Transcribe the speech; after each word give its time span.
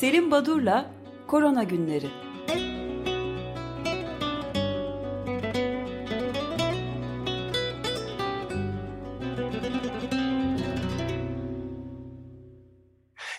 Selim 0.00 0.30
Badur'la 0.30 0.94
Korona 1.26 1.62
Günleri. 1.62 2.06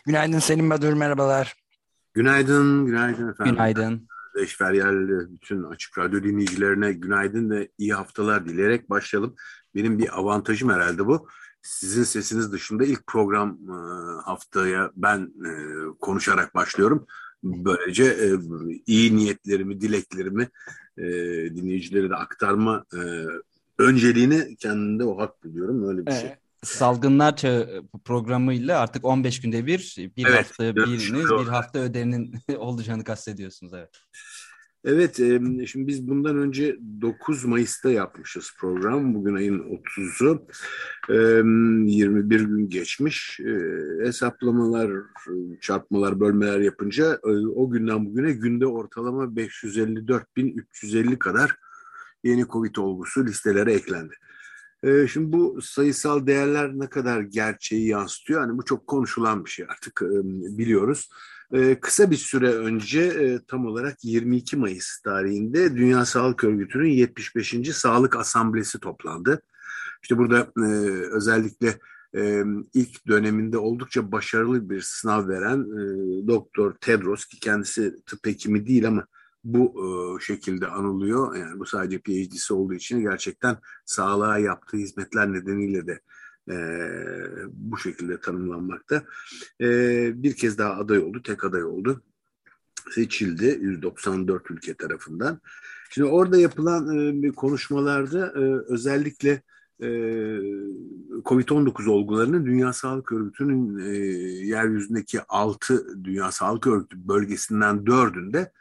Günaydın 0.06 0.40
Selim 0.40 0.70
Badur, 0.70 0.94
merhabalar. 0.94 1.56
Günaydın, 2.14 2.86
günaydın 2.86 3.32
efendim. 3.32 3.54
Günaydın. 3.54 4.08
Eşveryal 4.38 5.10
bütün 5.30 5.64
Açık 5.64 5.98
Radyo 5.98 6.24
dinleyicilerine 6.24 6.94
günaydın 6.94 7.50
ve 7.50 7.70
iyi 7.78 7.94
haftalar 7.94 8.46
dileyerek 8.46 8.90
başlayalım. 8.90 9.36
Benim 9.76 10.00
bir 10.00 10.20
avantajım 10.20 10.70
herhalde 10.70 11.06
bu. 11.06 11.28
Sizin 11.62 12.04
sesiniz 12.04 12.52
dışında 12.52 12.86
ilk 12.86 13.08
program 13.08 13.50
e, 13.50 13.74
haftaya 14.26 14.92
ben 14.96 15.20
e, 15.20 15.52
konuşarak 16.02 16.56
başlıyorum. 16.56 17.08
Böylece 17.44 18.04
e, 18.04 18.28
iyi 18.88 19.18
niyetlerimi, 19.18 19.82
dileklerimi 19.82 20.50
dinleyicilere 21.56 22.10
de 22.10 22.16
aktarma 22.16 22.86
önceliğini 23.78 24.56
kendimde 24.56 25.04
o 25.04 25.20
hak 25.20 25.44
buluyorum. 25.44 25.90
Öyle 25.90 26.06
bir 26.06 26.12
şey. 26.12 26.36
Salgınlar 26.64 27.36
Çağı 27.36 27.84
programıyla 28.06 28.80
artık 28.80 29.06
15 29.06 29.42
günde 29.42 29.66
bir, 29.66 29.96
bir 30.18 30.26
evet, 30.26 30.38
hafta 30.38 30.76
biriniz, 30.76 31.30
bir 31.30 31.48
hafta 31.48 31.80
öderinin 31.80 32.36
olacağını 32.58 33.04
kastediyorsunuz. 33.04 33.74
Evet. 33.74 33.90
Evet, 34.86 35.16
şimdi 35.68 35.88
biz 35.88 36.08
bundan 36.08 36.38
önce 36.38 36.78
9 37.02 37.46
Mayıs'ta 37.46 37.90
yapmışız 37.90 38.52
program. 38.60 39.14
Bugün 39.14 39.36
ayın 39.36 39.60
30'u. 39.60 40.48
21 41.90 42.42
gün 42.42 42.70
geçmiş. 42.70 43.40
Hesaplamalar, 44.04 44.92
çarpmalar, 45.62 46.20
bölmeler 46.20 46.60
yapınca 46.60 47.20
o 47.56 47.72
günden 47.72 48.06
bugüne 48.06 48.32
günde 48.32 48.68
ortalama 48.68 49.24
554.350 49.24 51.20
kadar 51.20 51.56
yeni 52.24 52.48
Covid 52.48 52.76
olgusu 52.76 53.26
listelere 53.26 53.74
eklendi. 53.74 54.14
Şimdi 55.08 55.34
bu 55.34 55.62
sayısal 55.62 56.28
değerler 56.28 56.72
ne 56.74 56.90
kadar 56.90 57.22
gerçeği 57.22 57.88
yansıtıyor? 57.88 58.42
Hani 58.42 58.58
bu 58.58 58.66
çok 58.66 58.88
konuşulan 58.88 59.46
bir 59.46 59.50
şey 59.50 59.66
artık 59.70 60.02
biliyoruz. 60.58 61.10
Ee, 61.54 61.80
kısa 61.80 62.12
bir 62.12 62.16
süre 62.16 62.54
önce 62.54 63.02
e, 63.02 63.40
tam 63.48 63.66
olarak 63.66 64.04
22 64.04 64.58
Mayıs 64.58 65.00
tarihinde 65.02 65.78
Dünya 65.78 66.06
Sağlık 66.06 66.44
Örgütü'nün 66.44 66.90
75. 66.90 67.56
Sağlık 67.74 68.16
Asamblesi 68.16 68.80
toplandı. 68.80 69.42
İşte 70.02 70.18
burada 70.18 70.52
e, 70.58 70.70
özellikle 71.12 71.80
e, 72.16 72.44
ilk 72.74 73.08
döneminde 73.08 73.58
oldukça 73.58 74.12
başarılı 74.12 74.70
bir 74.70 74.82
sınav 74.82 75.28
veren 75.28 75.66
Doktor 76.28 76.74
Tedros 76.74 77.26
ki 77.26 77.40
kendisi 77.40 77.96
tıp 78.06 78.28
hekimi 78.28 78.68
değil 78.68 78.88
ama 78.88 79.06
bu 79.44 80.20
şekilde 80.22 80.68
anılıyor. 80.68 81.36
Yani 81.36 81.60
bu 81.60 81.66
sadece 81.66 82.00
PhD'si 82.00 82.54
olduğu 82.54 82.74
için 82.74 83.02
gerçekten 83.02 83.58
sağlığa 83.86 84.38
yaptığı 84.38 84.78
hizmetler 84.78 85.34
nedeniyle 85.34 85.88
de 85.88 86.02
e, 86.50 86.56
bu 87.54 87.78
şekilde 87.78 88.20
tanımlanmakta. 88.20 89.04
E, 89.62 89.68
bir 90.24 90.36
kez 90.36 90.58
daha 90.58 90.74
aday 90.74 90.98
oldu, 91.00 91.22
tek 91.24 91.44
aday 91.44 91.64
oldu. 91.64 92.02
Seçildi 92.92 93.60
194 93.62 94.52
ülke 94.52 94.74
tarafından. 94.74 95.40
Şimdi 95.90 96.08
orada 96.08 96.38
yapılan 96.38 97.24
e, 97.24 97.32
konuşmalarda 97.32 98.28
e, 98.28 98.42
özellikle 98.74 99.42
e, 99.82 99.88
Covid-19 101.26 101.90
olgularının 101.90 102.46
Dünya 102.46 102.74
Sağlık 102.74 103.12
Örgütü'nün 103.12 103.80
e, 103.80 103.98
yeryüzündeki 104.46 105.22
6 105.30 106.04
Dünya 106.04 106.32
Sağlık 106.32 106.68
Örgütü 106.68 107.08
bölgesinden 107.08 107.76
4'ünde 107.76 108.52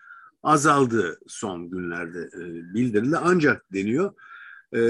azaldı 0.42 1.18
son 1.26 1.70
günlerde 1.70 2.30
e, 2.34 2.74
bildirildi. 2.74 3.16
Ancak 3.16 3.72
deniyor 3.72 4.12
e, 4.76 4.80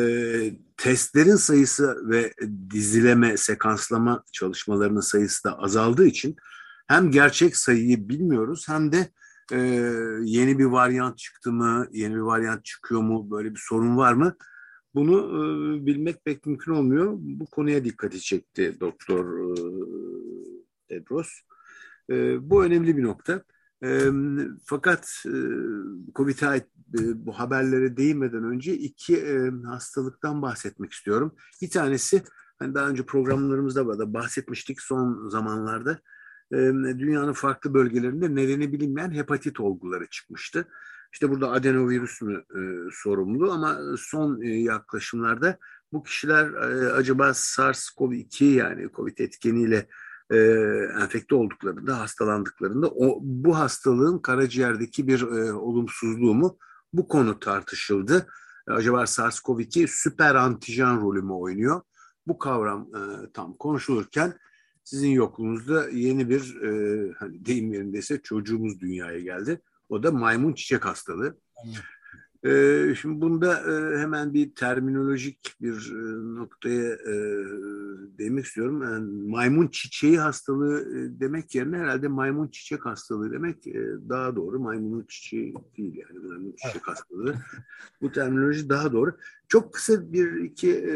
testlerin 0.77 1.37
sayısı 1.37 2.11
ve 2.11 2.33
dizileme, 2.71 3.37
sekanslama 3.37 4.23
çalışmalarının 4.33 5.01
sayısı 5.01 5.45
da 5.45 5.59
azaldığı 5.59 6.07
için 6.07 6.37
hem 6.89 7.11
gerçek 7.11 7.57
sayıyı 7.57 8.09
bilmiyoruz 8.09 8.69
hem 8.69 8.93
de 8.93 9.09
e, 9.53 9.59
yeni 10.23 10.59
bir 10.59 10.65
varyant 10.65 11.19
çıktı 11.19 11.53
mı, 11.53 11.87
yeni 11.93 12.15
bir 12.15 12.21
varyant 12.21 12.65
çıkıyor 12.65 13.01
mu, 13.01 13.31
böyle 13.31 13.51
bir 13.51 13.61
sorun 13.69 13.97
var 13.97 14.13
mı? 14.13 14.37
Bunu 14.95 15.19
e, 15.19 15.87
bilmek 15.87 16.25
pek 16.25 16.47
mümkün 16.47 16.73
olmuyor. 16.73 17.13
Bu 17.19 17.47
konuya 17.47 17.85
dikkati 17.85 18.21
çekti 18.21 18.77
Doktor 18.81 19.41
e, 19.41 19.55
Tedros. 20.89 21.29
E, 22.11 22.15
bu 22.51 22.65
önemli 22.65 22.97
bir 22.97 23.03
nokta. 23.03 23.43
E, 23.85 24.11
fakat 24.65 25.25
e, 25.27 25.35
COVID'e 26.15 26.47
ait 26.47 26.67
e, 26.99 27.27
bu 27.27 27.33
haberlere 27.33 27.97
değinmeden 27.97 28.45
önce 28.45 28.75
iki 28.75 29.17
e, 29.17 29.51
hastalıktan 29.67 30.43
bahsetmek 30.43 30.93
istiyorum. 30.93 31.35
Bir 31.63 31.71
tanesi 31.71 32.23
hani 32.59 32.75
daha 32.75 32.89
önce 32.89 33.07
programlarımızda 33.07 33.99
da 33.99 34.15
bahsetmiştik 34.15 34.81
son 34.81 35.29
zamanlarda 35.29 36.01
e, 36.53 36.57
dünyanın 36.99 37.33
farklı 37.33 37.75
bölgelerinde 37.75 38.35
nedeni 38.35 38.73
bilinmeyen 38.73 39.11
hepatit 39.11 39.61
olguları 39.61 40.07
çıkmıştı. 40.07 40.69
İşte 41.13 41.31
burada 41.31 41.51
adenovirüs 41.51 42.23
mü 42.23 42.45
e, 42.51 42.61
sorumlu 42.93 43.53
ama 43.53 43.79
son 43.99 44.43
e, 44.43 44.49
yaklaşımlarda 44.49 45.59
bu 45.93 46.03
kişiler 46.03 46.51
e, 46.53 46.93
acaba 46.93 47.29
SARS-CoV-2 47.29 48.45
yani 48.45 48.89
COVID 48.95 49.19
etkeniyle 49.19 49.89
e, 50.31 50.37
enfekte 51.03 51.35
olduklarında, 51.35 52.01
hastalandıklarında 52.01 52.89
o, 52.89 53.19
bu 53.23 53.59
hastalığın 53.59 54.19
karaciğerdeki 54.19 55.07
bir 55.07 55.23
e, 55.23 55.53
olumsuzluğu 55.53 56.35
mu? 56.35 56.59
Bu 56.93 57.09
konu 57.09 57.41
tartışıldı. 57.41 58.27
E, 58.69 58.73
acaba 58.73 59.03
SARS-CoV-2 59.03 59.87
süper 59.89 60.35
antijen 60.35 61.01
rolü 61.01 61.23
mü 61.23 61.33
oynuyor? 61.33 61.81
Bu 62.27 62.39
kavram 62.39 62.89
e, 62.97 63.33
tam 63.33 63.55
konuşulurken 63.55 64.39
sizin 64.85 65.11
yokluğunuzda 65.11 65.89
yeni 65.89 66.29
bir 66.29 66.63
e, 66.63 67.13
hani 67.19 67.45
deyim 67.45 67.73
yerindeyse 67.73 68.23
çocuğumuz 68.23 68.81
dünyaya 68.81 69.21
geldi. 69.21 69.61
O 69.89 70.03
da 70.03 70.11
maymun 70.11 70.53
çiçek 70.53 70.85
hastalığı. 70.85 71.39
Ee, 72.45 72.95
şimdi 73.01 73.21
bunda 73.21 73.61
e, 73.61 73.99
hemen 73.99 74.35
bir 74.35 74.55
terminolojik 74.55 75.55
bir 75.61 75.93
e, 75.93 76.37
noktaya 76.41 76.93
e, 76.93 77.15
demek 78.19 78.45
istiyorum. 78.45 78.83
Yani 78.83 79.29
maymun 79.31 79.69
çiçeği 79.69 80.19
hastalığı 80.19 80.81
e, 80.81 81.21
demek 81.21 81.55
yerine 81.55 81.79
herhalde 81.79 82.09
maymun 82.09 82.49
çiçek 82.49 82.87
hastalığı 82.87 83.33
demek 83.33 83.67
e, 83.67 83.87
daha 84.09 84.37
doğru. 84.37 84.61
Maymunun 84.61 85.05
çiçeği 85.09 85.55
değil 85.77 85.97
yani 85.97 86.27
maymun 86.27 86.53
çiçek 86.53 86.75
evet. 86.75 86.87
hastalığı. 86.87 87.35
Bu 88.03 88.13
terminoloji 88.13 88.69
daha 88.69 88.93
doğru. 88.93 89.17
Çok 89.49 89.75
kısa 89.75 90.13
bir 90.13 90.37
iki 90.37 90.71
e, 90.71 90.95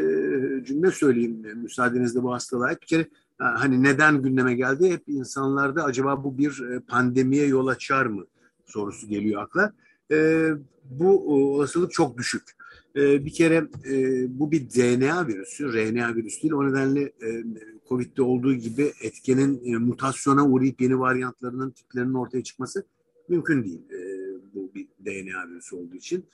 cümle 0.65 0.91
söyleyeyim 0.91 1.41
müsaadenizle 1.55 2.23
bu 2.23 2.33
hastalığa. 2.33 2.69
Bir 2.69 2.87
kere 2.87 3.07
hani 3.37 3.83
neden 3.83 4.21
gündeme 4.21 4.55
geldi? 4.55 4.91
Hep 4.91 5.03
insanlarda 5.07 5.83
acaba 5.83 6.23
bu 6.23 6.37
bir 6.37 6.79
pandemiye 6.87 7.47
yol 7.47 7.67
açar 7.67 8.05
mı 8.05 8.25
sorusu 8.65 9.07
geliyor 9.07 9.41
akla 9.41 9.73
e, 10.11 10.49
bu 10.83 11.33
olasılık 11.33 11.91
çok 11.91 12.17
düşük. 12.17 12.43
E, 12.95 13.25
bir 13.25 13.33
kere 13.33 13.67
e, 13.89 14.25
bu 14.39 14.51
bir 14.51 14.69
DNA 14.69 15.27
virüsü, 15.27 15.73
RNA 15.73 16.15
virüsü 16.15 16.41
değil. 16.41 16.53
O 16.53 16.67
nedenle 16.67 17.01
e, 17.01 17.43
COVID'de 17.89 18.21
olduğu 18.21 18.53
gibi 18.53 18.93
etkenin 19.01 19.73
e, 19.73 19.77
mutasyona 19.77 20.47
uğrayıp 20.47 20.81
yeni 20.81 20.99
varyantlarının 20.99 21.71
tiplerinin 21.71 22.13
ortaya 22.13 22.43
çıkması 22.43 22.85
mümkün 23.29 23.63
değil. 23.63 23.81
E, 23.91 23.99
bu 24.53 24.71
bir 24.75 24.87
DNA 25.05 25.49
virüsü 25.49 25.75
olduğu 25.75 25.95
için. 25.95 26.25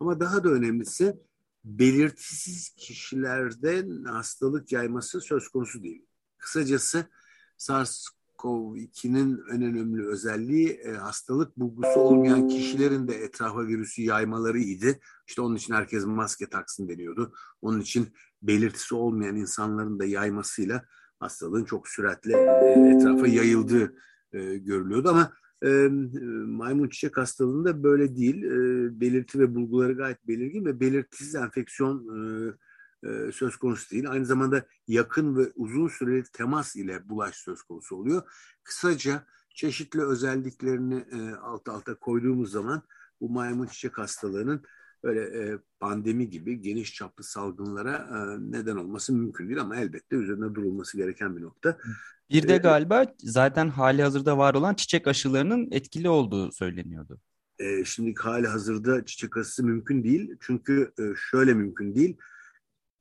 Ama 0.00 0.20
daha 0.20 0.44
da 0.44 0.48
önemlisi 0.48 1.16
belirtisiz 1.64 2.68
kişilerde 2.68 3.86
hastalık 4.04 4.72
yayması 4.72 5.20
söz 5.20 5.48
konusu 5.48 5.82
değil. 5.82 6.02
Kısacası 6.38 7.06
SARS 7.56 8.08
SARS-CoV-2'nin 8.44 9.42
en 9.52 9.62
önemli 9.62 10.06
özelliği 10.06 10.68
e, 10.68 10.92
hastalık 10.92 11.56
bulgusu 11.56 12.00
olmayan 12.00 12.48
kişilerin 12.48 13.08
de 13.08 13.14
etrafa 13.14 13.66
virüsü 13.66 14.02
yaymaları 14.02 14.58
idi. 14.58 15.00
İşte 15.26 15.42
onun 15.42 15.56
için 15.56 15.74
herkes 15.74 16.04
maske 16.06 16.46
taksın 16.46 16.88
deniyordu. 16.88 17.32
Onun 17.62 17.80
için 17.80 18.08
belirtisi 18.42 18.94
olmayan 18.94 19.36
insanların 19.36 19.98
da 19.98 20.04
yaymasıyla 20.04 20.84
hastalığın 21.18 21.64
çok 21.64 21.88
süratle 21.88 22.32
e, 22.32 22.96
etrafa 22.96 23.26
yayıldığı 23.26 23.94
e, 24.32 24.56
görülüyordu 24.56 25.08
ama 25.08 25.32
e, 25.64 25.88
maymun 26.46 26.88
çiçek 26.88 27.16
hastalığında 27.16 27.82
böyle 27.82 28.16
değil. 28.16 28.42
E, 28.42 29.00
belirti 29.00 29.38
ve 29.38 29.54
bulguları 29.54 29.92
gayet 29.92 30.28
belirgin 30.28 30.64
ve 30.64 30.80
belirtisiz 30.80 31.34
enfeksiyon 31.34 31.98
e, 31.98 32.52
e, 33.04 33.32
söz 33.32 33.56
konusu 33.56 33.90
değil. 33.90 34.10
Aynı 34.10 34.26
zamanda 34.26 34.66
yakın 34.88 35.36
ve 35.36 35.52
uzun 35.54 35.88
süreli 35.88 36.24
temas 36.32 36.76
ile 36.76 37.08
bulaş 37.08 37.36
söz 37.36 37.62
konusu 37.62 37.96
oluyor. 37.96 38.22
Kısaca 38.64 39.26
çeşitli 39.54 40.02
özelliklerini 40.02 41.04
e, 41.12 41.34
alt 41.34 41.68
alta 41.68 41.94
koyduğumuz 41.94 42.50
zaman 42.50 42.82
bu 43.20 43.28
maymun 43.28 43.66
çiçek 43.66 43.98
hastalığının 43.98 44.62
öyle 45.02 45.20
e, 45.20 45.58
pandemi 45.80 46.30
gibi 46.30 46.60
geniş 46.60 46.94
çaplı 46.94 47.24
salgınlara 47.24 47.96
e, 47.96 48.16
neden 48.52 48.76
olması 48.76 49.12
mümkün 49.12 49.48
değil 49.48 49.60
ama 49.60 49.76
elbette 49.76 50.16
üzerine 50.16 50.54
durulması 50.54 50.96
gereken 50.96 51.36
bir 51.36 51.42
nokta. 51.42 51.78
Bir 52.30 52.48
de 52.48 52.56
galiba 52.56 53.06
zaten 53.18 53.68
hali 53.68 54.02
hazırda 54.02 54.38
var 54.38 54.54
olan 54.54 54.74
çiçek 54.74 55.06
aşılarının 55.06 55.68
etkili 55.70 56.08
olduğu 56.08 56.52
söyleniyordu. 56.52 57.20
E, 57.58 57.84
şimdi 57.84 58.14
hali 58.14 58.46
hazırda 58.46 59.04
çiçek 59.04 59.36
aşısı 59.36 59.64
mümkün 59.64 60.04
değil. 60.04 60.36
Çünkü 60.40 60.92
e, 60.98 61.02
şöyle 61.30 61.54
mümkün 61.54 61.94
değil. 61.94 62.16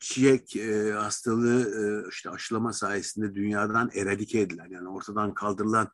Çiçek 0.03 0.55
e, 0.55 0.91
hastalığı 0.91 1.61
e, 1.61 2.09
işte 2.09 2.29
aşılama 2.29 2.73
sayesinde 2.73 3.35
dünyadan 3.35 3.89
eradike 3.94 4.39
edilen 4.39 4.69
yani 4.69 4.89
ortadan 4.89 5.33
kaldırılan 5.33 5.88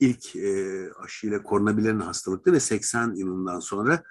ilk 0.00 0.36
e, 0.36 0.92
aşıyla 0.92 1.42
korunabilen 1.42 2.00
hastalıktı 2.00 2.52
ve 2.52 2.60
80 2.60 3.14
yılından 3.14 3.60
sonra 3.60 4.02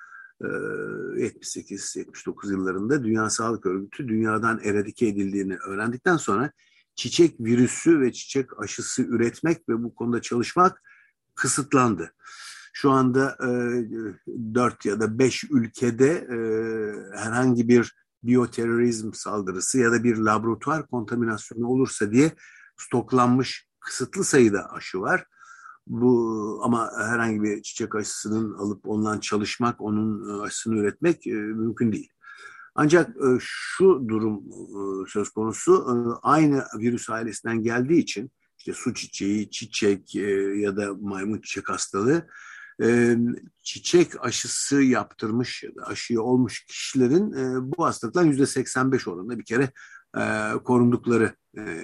78-79 0.41 2.51
yıllarında 2.51 3.03
Dünya 3.03 3.29
Sağlık 3.29 3.65
Örgütü 3.65 4.07
dünyadan 4.07 4.59
eradike 4.63 5.07
edildiğini 5.07 5.57
öğrendikten 5.57 6.17
sonra 6.17 6.51
çiçek 6.95 7.39
virüsü 7.39 8.01
ve 8.01 8.13
çiçek 8.13 8.59
aşısı 8.59 9.01
üretmek 9.01 9.69
ve 9.69 9.83
bu 9.83 9.95
konuda 9.95 10.21
çalışmak 10.21 10.81
kısıtlandı. 11.35 12.13
Şu 12.73 12.91
anda 12.91 13.37
e, 13.41 13.47
4 14.55 14.85
ya 14.85 14.99
da 14.99 15.19
5 15.19 15.43
ülkede 15.43 16.09
e, 16.09 16.37
herhangi 17.17 17.69
bir 17.69 18.04
biyoterörizm 18.27 19.13
saldırısı 19.13 19.79
ya 19.79 19.91
da 19.91 20.03
bir 20.03 20.17
laboratuvar 20.17 20.87
kontaminasyonu 20.87 21.67
olursa 21.67 22.11
diye 22.11 22.31
stoklanmış 22.77 23.67
kısıtlı 23.79 24.23
sayıda 24.23 24.71
aşı 24.71 25.01
var. 25.01 25.25
Bu 25.87 26.61
ama 26.63 26.91
herhangi 26.97 27.43
bir 27.43 27.61
çiçek 27.61 27.95
aşısının 27.95 28.53
alıp 28.53 28.87
ondan 28.87 29.19
çalışmak, 29.19 29.81
onun 29.81 30.29
e, 30.29 30.41
aşısını 30.41 30.77
üretmek 30.77 31.27
e, 31.27 31.31
mümkün 31.33 31.91
değil. 31.91 32.09
Ancak 32.75 33.09
e, 33.09 33.37
şu 33.39 34.05
durum 34.07 34.43
söz 35.07 35.29
konusu 35.29 35.85
aynı 36.21 36.63
virüs 36.79 37.09
ailesinden 37.09 37.63
geldiği 37.63 37.99
için 37.99 38.31
işte 38.57 38.73
su 38.73 38.93
çiçeği, 38.93 39.49
çiçek 39.49 40.15
ya 40.55 40.77
da 40.77 40.93
maymun 41.01 41.41
çiçek 41.41 41.69
hastalığı 41.69 42.27
e, 42.83 43.17
çiçek 43.63 44.25
aşısı 44.25 44.81
yaptırmış 44.81 45.63
ya 45.63 45.75
da 45.75 45.87
aşıyı 45.87 46.21
olmuş 46.21 46.65
kişilerin 46.65 47.33
e, 47.33 47.71
bu 47.77 47.85
hastalıktan 47.85 48.25
yüzde 48.25 48.45
85 48.45 49.07
oranında 49.07 49.39
bir 49.39 49.45
kere 49.45 49.71
e, 50.17 50.51
korundukları 50.63 51.35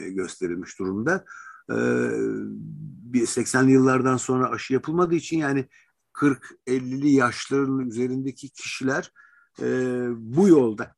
gösterilmiş 0.10 0.80
durumda. 0.80 1.26
E, 1.70 1.74
80'li 3.14 3.72
yıllardan 3.72 4.18
sonra 4.18 4.50
aşı 4.50 4.74
yapılmadığı 4.74 5.16
için 5.16 5.38
yani 5.38 5.68
40-50'li 6.14 7.10
yaşların 7.10 7.80
üzerindeki 7.80 8.50
kişiler 8.50 9.12
bu 10.16 10.48
yolda 10.48 10.96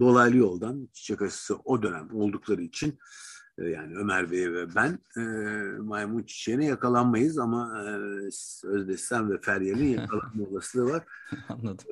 dolaylı 0.00 0.36
yoldan 0.36 0.88
çiçek 0.92 1.22
aşısı 1.22 1.56
o 1.64 1.82
dönem 1.82 2.08
oldukları 2.12 2.62
için 2.62 2.98
yani 3.64 3.96
Ömer 3.96 4.30
Bey 4.30 4.52
ve 4.52 4.74
ben 4.74 4.98
e, 5.16 5.22
maymun 5.78 6.22
çiçeğine 6.22 6.66
yakalanmayız 6.66 7.38
ama 7.38 7.82
e, 7.82 7.90
Özdeşsen 8.66 9.30
ve 9.30 9.40
Feryal'in 9.40 9.88
yakalanma 9.88 10.44
olasılığı 10.50 10.92
var. 10.92 11.04
Anladım. 11.48 11.86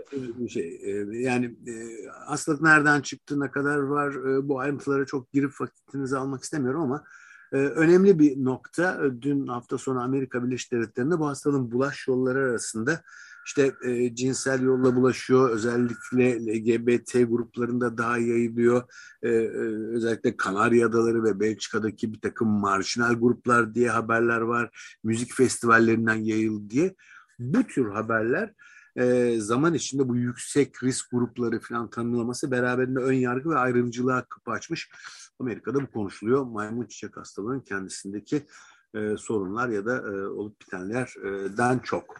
E, 0.45 0.49
şey, 0.49 0.81
e, 0.83 1.19
yani 1.19 1.57
e, 1.67 2.07
hastalık 2.27 2.63
nereden 2.63 3.01
çıktı, 3.01 3.41
ne 3.41 3.51
kadar 3.51 3.79
var 3.79 4.15
e, 4.15 4.49
bu 4.49 4.61
ayrıntılara 4.61 5.07
çok 5.07 5.33
girip 5.33 5.61
vakitinizi 5.61 6.17
almak 6.17 6.43
istemiyorum 6.43 6.83
ama 6.83 7.05
e, 7.53 7.57
önemli 7.57 8.19
bir 8.19 8.45
nokta 8.45 9.07
e, 9.07 9.23
dün 9.23 9.47
hafta 9.47 9.79
sonu 9.79 10.03
Amerika 10.03 10.45
Birleşik 10.45 10.73
Devletleri'nde 10.73 11.19
bu 11.19 11.29
hastalığın 11.29 11.71
bulaş 11.73 12.09
yolları 12.09 12.39
arasında 12.39 13.03
işte 13.47 13.73
e, 13.85 14.15
cinsel 14.15 14.63
yolla 14.63 14.97
bulaşıyor. 14.97 15.51
Özellikle 15.51 16.47
LGBT 16.47 17.13
gruplarında 17.13 17.99
daha 17.99 18.19
yayılıyor. 18.19 18.83
E, 19.23 19.29
e, 19.29 19.49
özellikle 19.95 20.37
Kanarya 20.37 20.87
Adaları 20.87 21.25
ve 21.25 21.41
Belçika'daki 21.41 22.13
bir 22.13 22.21
takım 22.21 22.49
marjinal 22.49 23.15
gruplar 23.15 23.75
diye 23.75 23.91
haberler 23.91 24.41
var. 24.41 24.97
Müzik 25.05 25.35
festivallerinden 25.35 26.15
yayıldı 26.15 26.71
diye. 26.71 26.95
Bu 27.39 27.63
tür 27.63 27.91
haberler 27.91 28.53
e, 28.97 29.37
zaman 29.41 29.75
içinde 29.75 30.09
bu 30.09 30.17
yüksek 30.17 30.83
risk 30.83 31.11
grupları 31.11 31.61
falan 31.61 31.91
tanımlaması 31.91 32.51
beraberinde 32.51 33.01
ön 33.01 33.13
yargı 33.13 33.51
ve 33.51 33.59
ayrımcılığa 33.59 34.25
kapı 34.25 34.51
açmış. 34.51 34.91
Amerika'da 35.39 35.83
bu 35.83 35.91
konuşuluyor. 35.91 36.45
Maymun 36.45 36.87
çiçek 36.87 37.17
hastalığının 37.17 37.61
kendisindeki 37.61 38.47
e, 38.95 39.17
sorunlar 39.17 39.69
ya 39.69 39.87
da 39.87 39.97
e, 39.97 40.27
olup 40.27 40.61
bitenlerden 40.61 41.79
çok. 41.79 42.17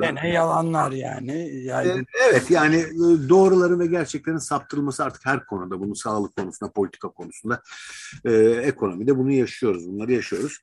Gene 0.00 0.28
yalanlar 0.28 0.92
yani. 0.92 1.64
yani. 1.64 2.04
Evet 2.30 2.50
yani 2.50 2.76
e, 2.76 3.28
doğruların 3.28 3.80
ve 3.80 3.86
gerçeklerin 3.86 4.38
saptırılması 4.38 5.04
artık 5.04 5.26
her 5.26 5.46
konuda. 5.46 5.80
Bunu 5.80 5.96
sağlık 5.96 6.36
konusunda, 6.36 6.72
politika 6.72 7.08
konusunda, 7.08 7.62
e, 8.24 8.32
ekonomide 8.42 9.16
bunu 9.16 9.32
yaşıyoruz. 9.32 9.88
Bunları 9.88 10.12
yaşıyoruz. 10.12 10.58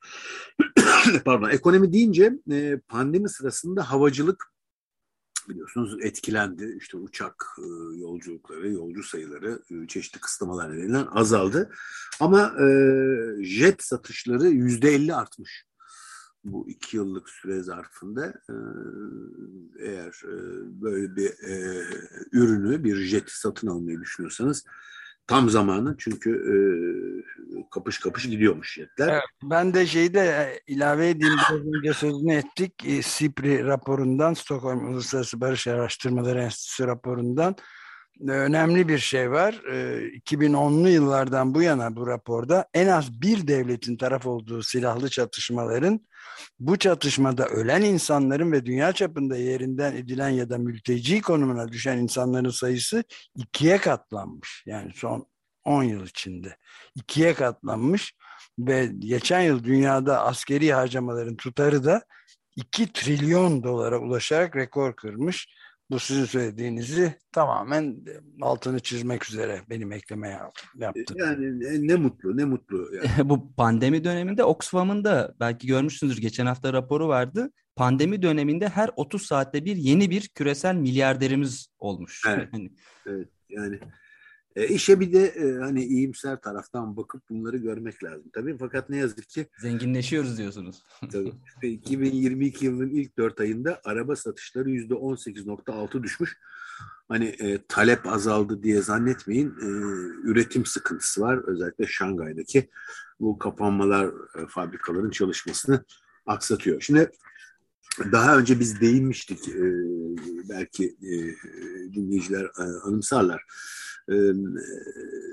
Pardon 1.25 1.49
ekonomi 1.49 1.93
deyince 1.93 2.33
e, 2.51 2.79
pandemi 2.87 3.29
sırasında 3.29 3.91
havacılık 3.91 4.53
biliyorsunuz 5.49 5.97
etkilendi. 6.01 6.77
İşte 6.79 6.97
uçak 6.97 7.45
e, 7.59 7.65
yolculukları, 7.99 8.69
yolcu 8.71 9.03
sayıları 9.03 9.59
e, 9.71 9.87
çeşitli 9.87 10.19
kısıtlamalar 10.19 10.73
nedeniyle 10.73 10.97
azaldı. 10.97 11.71
Ama 12.19 12.53
e, 12.61 12.67
jet 13.43 13.83
satışları 13.83 14.47
yüzde 14.47 14.89
elli 14.89 15.15
artmış 15.15 15.65
bu 16.43 16.69
iki 16.69 16.97
yıllık 16.97 17.29
süre 17.29 17.59
zarfında 17.59 18.33
eğer 19.79 20.21
böyle 20.81 21.15
bir 21.15 21.29
e, 21.29 21.83
ürünü, 22.31 22.83
bir 22.83 22.95
jeti 22.95 23.37
satın 23.39 23.67
almayı 23.67 24.01
düşünüyorsanız 24.01 24.65
tam 25.27 25.49
zamanı 25.49 25.95
çünkü 25.97 26.31
e, 26.31 26.55
kapış 27.71 27.99
kapış 27.99 28.29
gidiyormuş 28.29 28.73
jetler. 28.73 29.23
Ben 29.43 29.73
de 29.73 29.85
şeyde 29.85 30.19
e, 30.19 30.59
ilave 30.73 31.09
edeyim 31.09 31.35
biraz 31.49 31.65
önce 31.75 31.93
sözünü 31.93 32.33
ettik. 32.33 32.73
E, 32.85 33.01
SIPRI 33.01 33.65
raporundan 33.65 34.33
Stockholm 34.33 34.87
Uluslararası 34.87 35.41
Barış 35.41 35.67
Araştırmaları 35.67 36.41
Enstitüsü 36.41 36.87
raporundan 36.87 37.55
önemli 38.19 38.87
bir 38.87 38.97
şey 38.99 39.31
var. 39.31 39.53
2010'lu 39.53 40.89
yıllardan 40.89 41.55
bu 41.55 41.61
yana 41.61 41.95
bu 41.95 42.07
raporda 42.07 42.67
en 42.73 42.87
az 42.87 43.21
bir 43.21 43.47
devletin 43.47 43.97
taraf 43.97 44.25
olduğu 44.25 44.63
silahlı 44.63 45.09
çatışmaların 45.09 45.99
bu 46.59 46.77
çatışmada 46.77 47.47
ölen 47.47 47.81
insanların 47.81 48.51
ve 48.51 48.65
dünya 48.65 48.93
çapında 48.93 49.37
yerinden 49.37 49.95
edilen 49.95 50.29
ya 50.29 50.49
da 50.49 50.57
mülteci 50.57 51.21
konumuna 51.21 51.71
düşen 51.71 51.97
insanların 51.97 52.49
sayısı 52.49 53.03
ikiye 53.35 53.77
katlanmış. 53.77 54.63
Yani 54.65 54.91
son 54.95 55.27
10 55.65 55.83
yıl 55.83 56.05
içinde 56.05 56.57
ikiye 56.95 57.33
katlanmış 57.33 58.13
ve 58.59 58.89
geçen 58.99 59.41
yıl 59.41 59.63
dünyada 59.63 60.21
askeri 60.21 60.73
harcamaların 60.73 61.35
tutarı 61.35 61.83
da 61.83 62.01
2 62.55 62.93
trilyon 62.93 63.63
dolara 63.63 63.99
ulaşarak 63.99 64.55
rekor 64.55 64.95
kırmış 64.95 65.47
bu 65.91 65.99
sizin 65.99 66.25
söylediğinizi 66.25 67.15
tamamen 67.31 68.05
altını 68.41 68.79
çizmek 68.79 69.29
üzere 69.29 69.61
benim 69.69 69.91
ekleme 69.91 70.29
yaptım. 70.79 71.17
Yani 71.17 71.87
ne 71.87 71.95
mutlu 71.95 72.37
ne 72.37 72.45
mutlu. 72.45 72.89
Yani. 72.95 73.29
Bu 73.29 73.53
pandemi 73.55 74.03
döneminde 74.03 74.43
Oxfam'ın 74.43 75.03
da 75.03 75.35
belki 75.39 75.67
görmüşsünüzdür 75.67 76.21
geçen 76.21 76.45
hafta 76.45 76.73
raporu 76.73 77.07
vardı. 77.07 77.51
Pandemi 77.75 78.21
döneminde 78.21 78.69
her 78.69 78.89
30 78.95 79.25
saatte 79.25 79.65
bir 79.65 79.75
yeni 79.75 80.09
bir 80.09 80.27
küresel 80.27 80.75
milyarderimiz 80.75 81.67
olmuş. 81.79 82.23
Evet, 82.27 82.49
hani 82.53 82.71
evet 83.05 83.29
yani 83.49 83.79
e, 84.55 84.67
işe 84.67 84.99
bir 84.99 85.13
de 85.13 85.25
e, 85.25 85.57
hani 85.59 85.83
iyimser 85.85 86.41
taraftan 86.41 86.97
bakıp 86.97 87.29
bunları 87.29 87.57
görmek 87.57 88.03
lazım 88.03 88.29
tabii. 88.33 88.57
Fakat 88.57 88.89
ne 88.89 88.97
yazık 88.97 89.29
ki 89.29 89.47
zenginleşiyoruz 89.61 90.37
diyorsunuz. 90.37 90.83
tabii. 91.11 91.33
2022 91.61 92.65
yılının 92.65 92.89
ilk 92.89 93.17
dört 93.17 93.39
ayında 93.39 93.81
araba 93.83 94.15
satışları 94.15 94.69
yüzde 94.69 94.93
18.6 94.93 96.03
düşmüş. 96.03 96.37
Hani 97.07 97.25
e, 97.25 97.59
talep 97.67 98.07
azaldı 98.07 98.63
diye 98.63 98.81
zannetmeyin. 98.81 99.49
E, 99.49 99.67
üretim 100.23 100.65
sıkıntısı 100.65 101.21
var. 101.21 101.37
Özellikle 101.47 101.87
Şangay'daki 101.87 102.69
bu 103.19 103.37
kapanmalar 103.37 104.05
e, 104.07 104.47
fabrikaların 104.47 105.09
çalışmasını 105.09 105.85
aksatıyor. 106.25 106.81
Şimdi 106.81 107.11
daha 108.11 108.37
önce 108.37 108.59
biz 108.59 108.81
değinmiştik. 108.81 109.49
E, 109.49 109.63
belki 110.49 110.85
e, 110.85 111.11
dinleyiciler 111.93 112.43
e, 112.43 112.63
anımsarlar 112.83 113.43
e, 114.09 114.15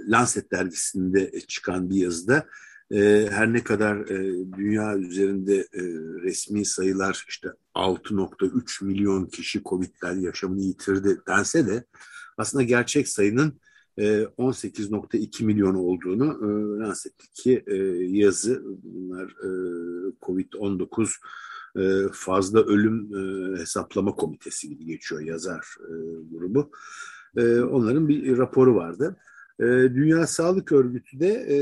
Lancet 0.08 0.52
dergisinde 0.52 1.40
çıkan 1.48 1.90
bir 1.90 1.96
yazıda 1.96 2.46
e, 2.90 3.28
her 3.30 3.52
ne 3.52 3.64
kadar 3.64 3.96
e, 3.96 4.44
dünya 4.56 4.96
üzerinde 4.96 5.68
resmi 6.22 6.64
sayılar 6.64 7.24
işte 7.28 7.48
6.3 7.74 8.84
milyon 8.84 9.26
kişi 9.26 9.62
Covid'den 9.62 10.20
yaşamını 10.20 10.60
yitirdi 10.60 11.20
dense 11.28 11.66
de 11.66 11.84
aslında 12.36 12.62
gerçek 12.62 13.08
sayının 13.08 13.60
18.2 13.98 15.44
milyon 15.44 15.74
olduğunu 15.74 16.40
Lancet'teki 16.80 17.64
yazı 18.18 18.62
bunlar 18.82 19.34
Covid-19 20.22 21.10
fazla 22.12 22.60
ölüm 22.60 23.10
hesaplama 23.58 24.14
komitesi 24.14 24.68
gibi 24.68 24.84
geçiyor 24.84 25.20
yazar 25.20 25.66
grubu. 26.30 26.70
E, 27.36 27.60
onların 27.60 28.08
bir 28.08 28.38
raporu 28.38 28.74
vardı. 28.74 29.16
E, 29.60 29.64
Dünya 29.64 30.26
Sağlık 30.26 30.72
Örgütü 30.72 31.20
de 31.20 31.28
e, 31.28 31.56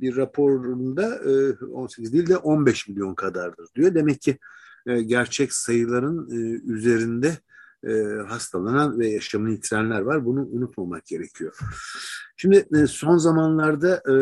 bir 0.00 0.16
raporunda 0.16 1.16
e, 1.16 1.64
18 1.64 2.12
değil 2.12 2.26
de 2.26 2.36
15 2.36 2.88
milyon 2.88 3.14
kadardır 3.14 3.66
diyor. 3.74 3.94
Demek 3.94 4.20
ki 4.20 4.38
e, 4.86 5.02
gerçek 5.02 5.52
sayıların 5.52 6.30
e, 6.30 6.60
üzerinde 6.72 7.32
e, 7.86 7.92
hastalanan 8.28 8.98
ve 8.98 9.08
yaşamını 9.08 9.50
yitirenler 9.50 10.00
var. 10.00 10.24
Bunu 10.24 10.48
unutmamak 10.52 11.06
gerekiyor. 11.06 11.58
Şimdi 12.36 12.66
e, 12.76 12.86
son 12.86 13.16
zamanlarda 13.16 14.02
e, 14.08 14.14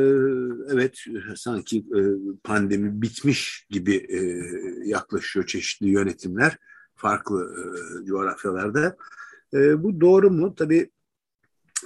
evet 0.73 1.05
sanki 1.37 1.79
e, 1.79 2.00
pandemi 2.45 3.03
bitmiş 3.03 3.67
gibi 3.71 3.95
e, 3.95 4.19
yaklaşıyor 4.88 5.47
çeşitli 5.47 5.88
yönetimler 5.88 6.57
farklı 6.95 7.55
e, 7.59 8.07
coğrafyalarda. 8.07 8.97
E, 9.54 9.82
bu 9.82 10.00
doğru 10.00 10.30
mu? 10.30 10.54
Tabii 10.54 10.90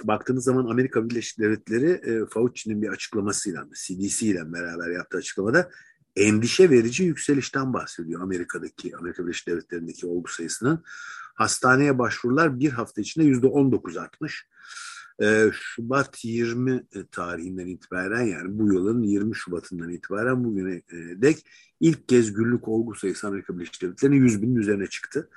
baktığınız 0.03 0.43
zaman 0.43 0.65
Amerika 0.65 1.09
Birleşik 1.09 1.39
Devletleri 1.39 1.89
e, 1.89 2.25
Fauci'nin 2.25 2.81
bir 2.81 2.89
açıklamasıyla, 2.89 3.67
CDC 3.85 4.25
ile 4.25 4.53
beraber 4.53 4.89
yaptığı 4.89 5.17
açıklamada 5.17 5.69
endişe 6.15 6.69
verici 6.69 7.03
yükselişten 7.03 7.73
bahsediyor 7.73 8.21
Amerika'daki, 8.21 8.97
Amerika 8.97 9.23
Birleşik 9.23 9.47
Devletleri'ndeki 9.47 10.07
olgu 10.07 10.27
sayısının. 10.27 10.83
Hastaneye 11.33 11.99
başvurular 11.99 12.59
bir 12.59 12.71
hafta 12.71 13.01
içinde 13.01 13.25
yüzde 13.25 13.47
19 13.47 13.97
artmış. 13.97 14.47
Ee, 15.21 15.49
Şubat 15.53 16.25
20 16.25 16.83
tarihinden 17.11 17.67
itibaren 17.67 18.23
yani 18.23 18.59
bu 18.59 18.73
yılın 18.73 19.03
20 19.03 19.35
Şubat'ından 19.35 19.89
itibaren 19.89 20.43
bugüne 20.43 20.73
e, 20.73 21.21
dek 21.21 21.45
ilk 21.79 22.07
kez 22.07 22.33
günlük 22.33 22.67
olgu 22.67 22.95
sayısı 22.95 23.27
Amerika 23.27 23.55
Birleşik 23.55 23.81
Devletleri'nin 23.81 24.21
100 24.21 24.41
binin 24.41 24.55
üzerine 24.55 24.87
çıktı. 24.87 25.29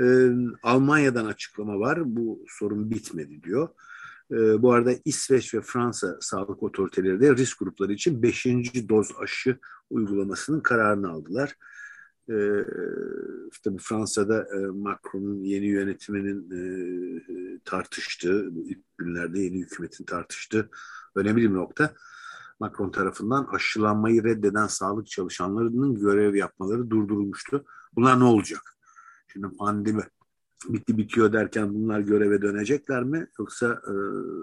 Ee, 0.00 0.30
Almanya'dan 0.62 1.26
açıklama 1.26 1.78
var. 1.78 2.16
Bu 2.16 2.44
sorun 2.48 2.90
bitmedi 2.90 3.42
diyor. 3.42 3.68
Ee, 4.32 4.62
bu 4.62 4.72
arada 4.72 4.92
İsveç 5.04 5.54
ve 5.54 5.60
Fransa 5.60 6.16
sağlık 6.20 6.62
otoriteleri 6.62 7.20
de 7.20 7.36
risk 7.36 7.58
grupları 7.58 7.92
için 7.92 8.22
5. 8.22 8.46
doz 8.88 9.08
aşı 9.20 9.58
uygulamasının 9.90 10.60
kararını 10.60 11.10
aldılar. 11.10 11.56
Ee, 12.30 12.64
tabii 13.64 13.78
Fransa'da 13.78 14.46
e, 14.56 14.66
Macron'un 14.66 15.44
yeni 15.44 15.66
yönetiminin 15.66 16.50
e, 16.50 17.60
tartıştığı, 17.64 18.50
ilk 18.64 18.98
günlerde 18.98 19.40
yeni 19.40 19.58
hükümetin 19.58 20.04
tartıştığı 20.04 20.70
önemli 21.14 21.42
bir 21.42 21.54
nokta. 21.54 21.94
Macron 22.60 22.90
tarafından 22.90 23.48
aşılanmayı 23.52 24.24
reddeden 24.24 24.66
sağlık 24.66 25.06
çalışanlarının 25.06 25.94
görev 25.94 26.34
yapmaları 26.34 26.90
durdurulmuştu. 26.90 27.64
Bunlar 27.96 28.20
ne 28.20 28.24
olacak? 28.24 28.76
Şimdi 29.32 29.56
pandemi 29.56 30.02
bitti 30.68 30.98
bitiyor 30.98 31.32
derken 31.32 31.74
bunlar 31.74 32.00
göreve 32.00 32.42
dönecekler 32.42 33.02
mi? 33.02 33.26
Yoksa 33.38 33.66
e, 33.66 33.92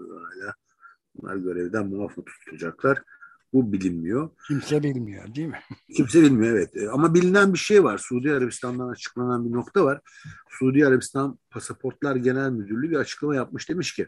hala 0.10 0.53
bunlar 1.15 1.36
görevden 1.36 1.88
muaf 1.88 2.17
mı 2.17 2.24
tutulacaklar? 2.25 3.03
Bu 3.53 3.74
bilinmiyor. 3.74 4.29
Kimse 4.48 4.84
bilmiyor 4.84 5.36
değil 5.36 5.48
mi? 5.48 5.60
Kimse 5.96 6.22
bilmiyor 6.22 6.55
evet. 6.55 6.77
E, 6.77 6.89
ama 6.89 7.13
bilinen 7.13 7.53
bir 7.53 7.58
şey 7.58 7.84
var. 7.84 7.98
Suudi 7.98 8.31
Arabistan'dan 8.34 8.89
açıklanan 8.89 9.46
bir 9.46 9.51
nokta 9.51 9.86
var. 9.86 10.01
Suudi 10.50 10.88
Arabistan 10.88 11.39
Pasaportlar 11.50 12.15
Genel 12.15 12.50
Müdürlüğü 12.50 12.91
bir 12.91 12.96
açıklama 12.96 13.36
yapmış. 13.36 13.69
Demiş 13.69 13.93
ki 13.93 14.08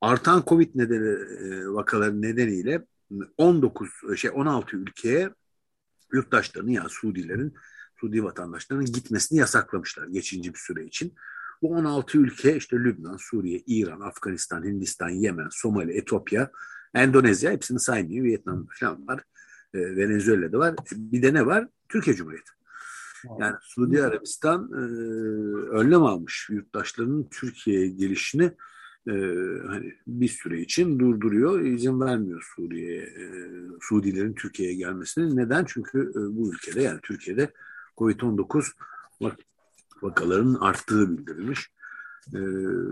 artan 0.00 0.42
Covid 0.46 0.70
nedeni 0.74 1.08
e, 1.08 1.68
vakaları 1.68 2.22
nedeniyle 2.22 2.84
19 3.38 3.88
şey 4.16 4.30
16 4.34 4.76
ülkeye 4.76 5.30
yurttaşlarını 6.12 6.72
yani 6.72 6.88
Suudilerin 6.88 7.54
Suudi 8.00 8.24
vatandaşlarının 8.24 8.86
gitmesini 8.86 9.38
yasaklamışlar 9.38 10.06
geçici 10.06 10.54
bir 10.54 10.58
süre 10.58 10.84
için. 10.84 11.14
Bu 11.62 11.68
16 11.68 12.18
ülke 12.18 12.56
işte 12.56 12.76
Lübnan, 12.76 13.16
Suriye, 13.16 13.62
İran, 13.66 14.00
Afganistan, 14.00 14.64
Hindistan, 14.64 15.08
Yemen, 15.08 15.48
Somali, 15.50 15.92
Etiyopya, 15.92 16.50
Endonezya 16.94 17.52
hepsini 17.52 17.80
saymıyor. 17.80 18.24
Vietnam 18.24 18.66
falan 18.80 19.06
var. 19.06 19.22
E, 19.74 19.96
Venezuela'da 19.96 20.58
var. 20.58 20.74
Bir 20.92 21.22
de 21.22 21.34
ne 21.34 21.46
var? 21.46 21.68
Türkiye 21.88 22.16
Cumhuriyeti. 22.16 22.50
Yani 23.40 23.56
Suudi 23.60 24.02
Arabistan 24.02 24.70
e, 24.72 24.76
önlem 25.70 26.02
almış 26.02 26.48
yurttaşlarının 26.50 27.28
Türkiye'ye 27.30 27.88
gelişini 27.88 28.52
e, 29.08 29.12
hani 29.66 29.94
bir 30.06 30.28
süre 30.28 30.60
için 30.60 30.98
durduruyor, 30.98 31.60
izin 31.60 32.00
vermiyor 32.00 32.52
Suriye'ye, 32.56 33.02
e, 33.02 33.24
Suudilerin 33.80 34.34
Türkiye'ye 34.34 34.74
gelmesine. 34.74 35.36
Neden? 35.36 35.64
Çünkü 35.68 36.00
e, 36.10 36.36
bu 36.36 36.54
ülkede 36.54 36.82
yani 36.82 37.00
Türkiye'de 37.02 37.52
Covid-19 37.98 38.72
vakaların 40.02 40.54
arttığı 40.54 41.18
bildirilmiş. 41.18 41.70
E, 42.34 42.40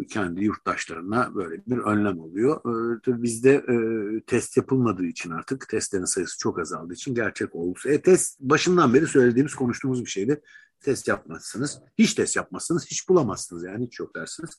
kendi 0.06 0.44
yurttaşlarına 0.44 1.34
böyle 1.34 1.62
bir 1.66 1.78
önlem 1.78 2.18
oluyor. 2.18 2.60
E, 3.08 3.22
bizde 3.22 3.54
e, 3.54 3.76
test 4.20 4.56
yapılmadığı 4.56 5.04
için 5.04 5.30
artık 5.30 5.68
testlerin 5.68 6.04
sayısı 6.04 6.38
çok 6.38 6.58
azaldığı 6.58 6.94
için 6.94 7.14
gerçek 7.14 7.54
olursa. 7.54 7.90
E, 7.90 8.02
test 8.02 8.40
başından 8.40 8.94
beri 8.94 9.06
söylediğimiz 9.06 9.54
konuştuğumuz 9.54 10.04
bir 10.04 10.10
şeydi. 10.10 10.40
Test 10.80 11.08
yapmazsınız. 11.08 11.78
Hiç 11.98 12.14
test 12.14 12.36
yapmazsınız. 12.36 12.86
Hiç 12.86 13.08
bulamazsınız 13.08 13.64
yani 13.64 13.86
hiç 13.86 14.00
yok 14.00 14.14
dersiniz. 14.16 14.50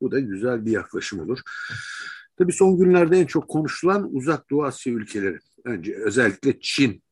Bu 0.00 0.10
da 0.10 0.20
güzel 0.20 0.66
bir 0.66 0.70
yaklaşım 0.70 1.20
olur. 1.20 1.38
Tabii 2.38 2.52
son 2.52 2.78
günlerde 2.78 3.20
en 3.20 3.26
çok 3.26 3.48
konuşulan 3.48 4.14
uzak 4.14 4.50
Doğu 4.50 4.64
Asya 4.64 4.92
ülkeleri. 4.92 5.38
Önce 5.64 5.94
özellikle 5.94 6.60
Çin 6.60 7.02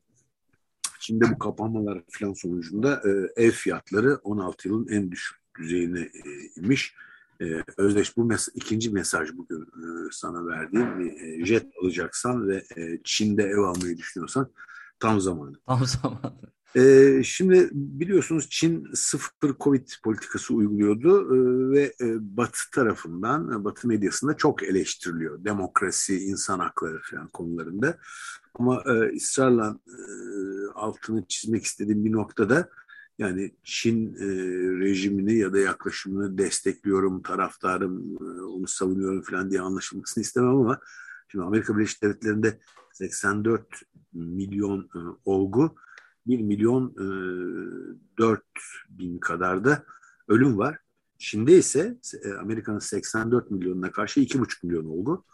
Çin'de 1.09 1.31
bu 1.31 1.39
kapanmalar 1.39 2.03
falan 2.11 2.33
sonucunda 2.33 3.03
e, 3.05 3.43
ev 3.45 3.51
fiyatları 3.51 4.17
16 4.17 4.69
yılın 4.69 4.89
en 4.89 5.11
düşük 5.11 5.37
düzeyine 5.59 6.01
e, 6.01 6.21
inmiş. 6.57 6.95
E, 7.41 7.45
Özdeş 7.77 8.17
bu 8.17 8.25
mes 8.25 8.49
ikinci 8.55 8.91
mesaj 8.91 9.29
bugün 9.33 9.63
e, 9.63 9.89
sana 10.13 10.47
verdiğim. 10.47 11.01
E, 11.01 11.47
jet 11.47 11.67
alacaksan 11.83 12.49
ve 12.49 12.65
e, 12.77 12.99
Çin'de 13.05 13.43
ev 13.43 13.59
almayı 13.59 13.97
düşünüyorsan 13.97 14.51
tam 15.01 15.21
zamanı. 15.21 15.57
Tam 15.67 15.87
zamanı. 15.87 16.41
Ee, 16.77 17.23
şimdi 17.25 17.69
biliyorsunuz 17.73 18.47
Çin 18.51 18.89
sıfır 18.95 19.55
Covid 19.61 19.89
politikası 20.05 20.55
uyguluyordu 20.55 21.35
e, 21.35 21.39
ve 21.71 21.83
e, 22.01 22.37
Batı 22.37 22.71
tarafından, 22.75 23.65
Batı 23.65 23.89
medyasında 23.89 24.37
çok 24.37 24.63
eleştiriliyor. 24.63 25.45
Demokrasi, 25.45 26.19
insan 26.19 26.59
hakları 26.59 27.01
falan 27.11 27.29
konularında. 27.29 27.99
Ama 28.59 28.83
e, 28.87 29.17
ısrarla 29.17 29.79
e, 29.87 29.97
altını 30.75 31.25
çizmek 31.29 31.65
istediğim 31.65 32.05
bir 32.05 32.13
noktada 32.13 32.69
yani 33.19 33.55
Çin 33.65 34.15
e, 34.15 34.27
rejimini 34.81 35.35
ya 35.35 35.53
da 35.53 35.59
yaklaşımını 35.59 36.39
destekliyorum, 36.39 37.23
taraftarım, 37.23 38.17
e, 38.17 38.43
onu 38.43 38.67
savunuyorum 38.67 39.23
falan 39.23 39.51
diye 39.51 39.61
anlaşılmasını 39.61 40.23
istemem 40.23 40.57
ama 40.57 40.81
şimdi 41.29 41.45
Amerika 41.45 41.77
Birleşik 41.77 42.03
Devletleri'nde 42.03 42.59
84 42.93 43.67
milyon 44.13 44.81
e, 44.81 44.99
olgu 45.25 45.75
1 46.27 46.41
milyon 46.41 46.91
e, 46.91 47.07
4 48.19 48.43
bin 48.89 49.19
kadar 49.19 49.65
da 49.65 49.85
ölüm 50.29 50.59
var. 50.59 50.79
Çin'de 51.19 51.59
ise 51.59 51.99
e, 52.25 52.33
Amerika'nın 52.33 52.79
84 52.79 53.51
milyonuna 53.51 53.93
karşı 53.93 54.21
2,5 54.21 54.67
milyon 54.67 54.85
olgu. 54.85 55.25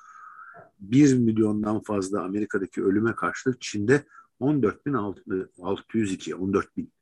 1 0.81 1.15
milyondan 1.15 1.83
fazla 1.83 2.23
Amerika'daki 2.23 2.85
ölüme 2.85 3.15
karşılık 3.15 3.61
Çin'de 3.61 4.05
14.602, 4.41 6.35
14 6.35 6.77
bin. 6.77 6.93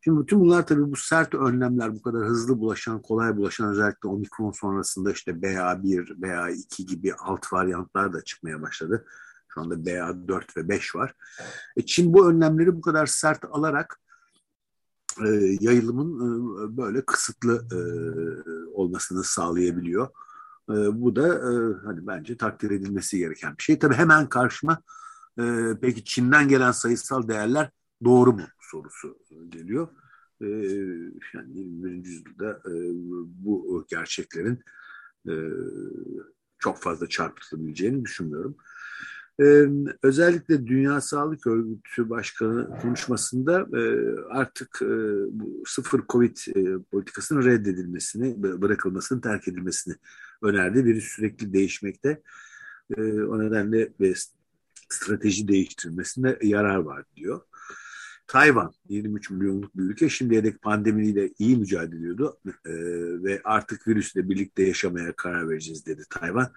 Şimdi 0.00 0.20
bütün 0.20 0.40
bunlar 0.40 0.66
tabii 0.66 0.90
bu 0.90 0.96
sert 0.96 1.34
önlemler 1.34 1.94
bu 1.94 2.02
kadar 2.02 2.26
hızlı 2.26 2.58
bulaşan, 2.58 3.02
kolay 3.02 3.36
bulaşan 3.36 3.70
özellikle 3.70 4.08
omikron 4.08 4.50
sonrasında 4.50 5.12
işte 5.12 5.32
BA1, 5.32 6.20
BA2 6.20 6.86
gibi 6.86 7.14
alt 7.14 7.52
varyantlar 7.52 8.12
da 8.12 8.24
çıkmaya 8.24 8.62
başladı. 8.62 9.06
Şu 9.48 9.60
anda 9.60 9.74
BA4 9.74 10.56
ve 10.56 10.68
5 10.68 10.94
var. 10.94 11.14
E 11.76 11.86
Çin 11.86 12.14
bu 12.14 12.30
önlemleri 12.30 12.76
bu 12.76 12.80
kadar 12.80 13.06
sert 13.06 13.44
alarak 13.44 14.00
e, 15.26 15.28
yayılımın 15.60 16.14
e, 16.14 16.76
böyle 16.76 17.04
kısıtlı 17.04 17.66
e, 17.72 17.78
olmasını 18.70 19.24
sağlayabiliyor. 19.24 20.08
E, 20.70 20.74
bu 21.02 21.16
da 21.16 21.28
e, 21.28 21.52
hani 21.86 22.06
bence 22.06 22.36
takdir 22.36 22.70
edilmesi 22.70 23.18
gereken 23.18 23.54
bir 23.58 23.62
şey. 23.62 23.78
Tabii 23.78 23.94
hemen 23.94 24.28
karşıma 24.28 24.82
e, 25.40 25.42
peki 25.82 26.04
Çin'den 26.04 26.48
gelen 26.48 26.72
sayısal 26.72 27.28
değerler 27.28 27.70
doğru 28.04 28.32
mu 28.32 28.42
sorusu 28.60 29.18
geliyor. 29.48 29.88
E, 30.40 30.46
yani 31.34 31.58
21. 31.58 32.08
yüzyılda 32.10 32.50
e, 32.50 32.72
bu 33.44 33.86
gerçeklerin 33.88 34.60
e, 35.28 35.32
çok 36.58 36.78
fazla 36.78 37.08
çarpıtılabileceğini 37.08 38.04
düşünmüyorum. 38.04 38.56
Özellikle 40.02 40.66
Dünya 40.66 41.00
Sağlık 41.00 41.46
Örgütü 41.46 42.10
Başkanı 42.10 42.80
konuşmasında 42.82 43.66
e, 43.78 43.82
artık 44.30 44.82
e, 44.82 44.86
bu 45.30 45.62
sıfır 45.66 46.02
Covid 46.08 46.36
e, 46.56 46.82
politikasının 46.90 47.44
reddedilmesini, 47.44 48.42
bırakılmasını, 48.42 49.20
terk 49.20 49.48
edilmesini 49.48 49.94
önerdi. 50.42 50.84
Virüs 50.84 51.04
sürekli 51.04 51.52
değişmekte. 51.52 52.22
E, 52.96 53.02
o 53.02 53.38
nedenle 53.38 53.92
ve 54.00 54.14
strateji 54.88 55.48
değiştirmesinde 55.48 56.38
yarar 56.42 56.76
var 56.76 57.04
diyor. 57.16 57.40
Tayvan 58.26 58.72
23 58.88 59.30
milyonluk 59.30 59.76
bir 59.76 59.82
ülke 59.82 60.08
şimdiye 60.08 60.44
dek 60.44 60.62
pandemiyle 60.62 61.30
iyi 61.38 61.56
mücadele 61.56 61.96
ediyordu 61.96 62.38
e, 62.46 62.72
ve 63.22 63.40
artık 63.44 63.88
virüsle 63.88 64.28
birlikte 64.28 64.62
yaşamaya 64.62 65.12
karar 65.12 65.48
vereceğiz 65.48 65.86
dedi 65.86 66.02
Tayvan. 66.10 66.52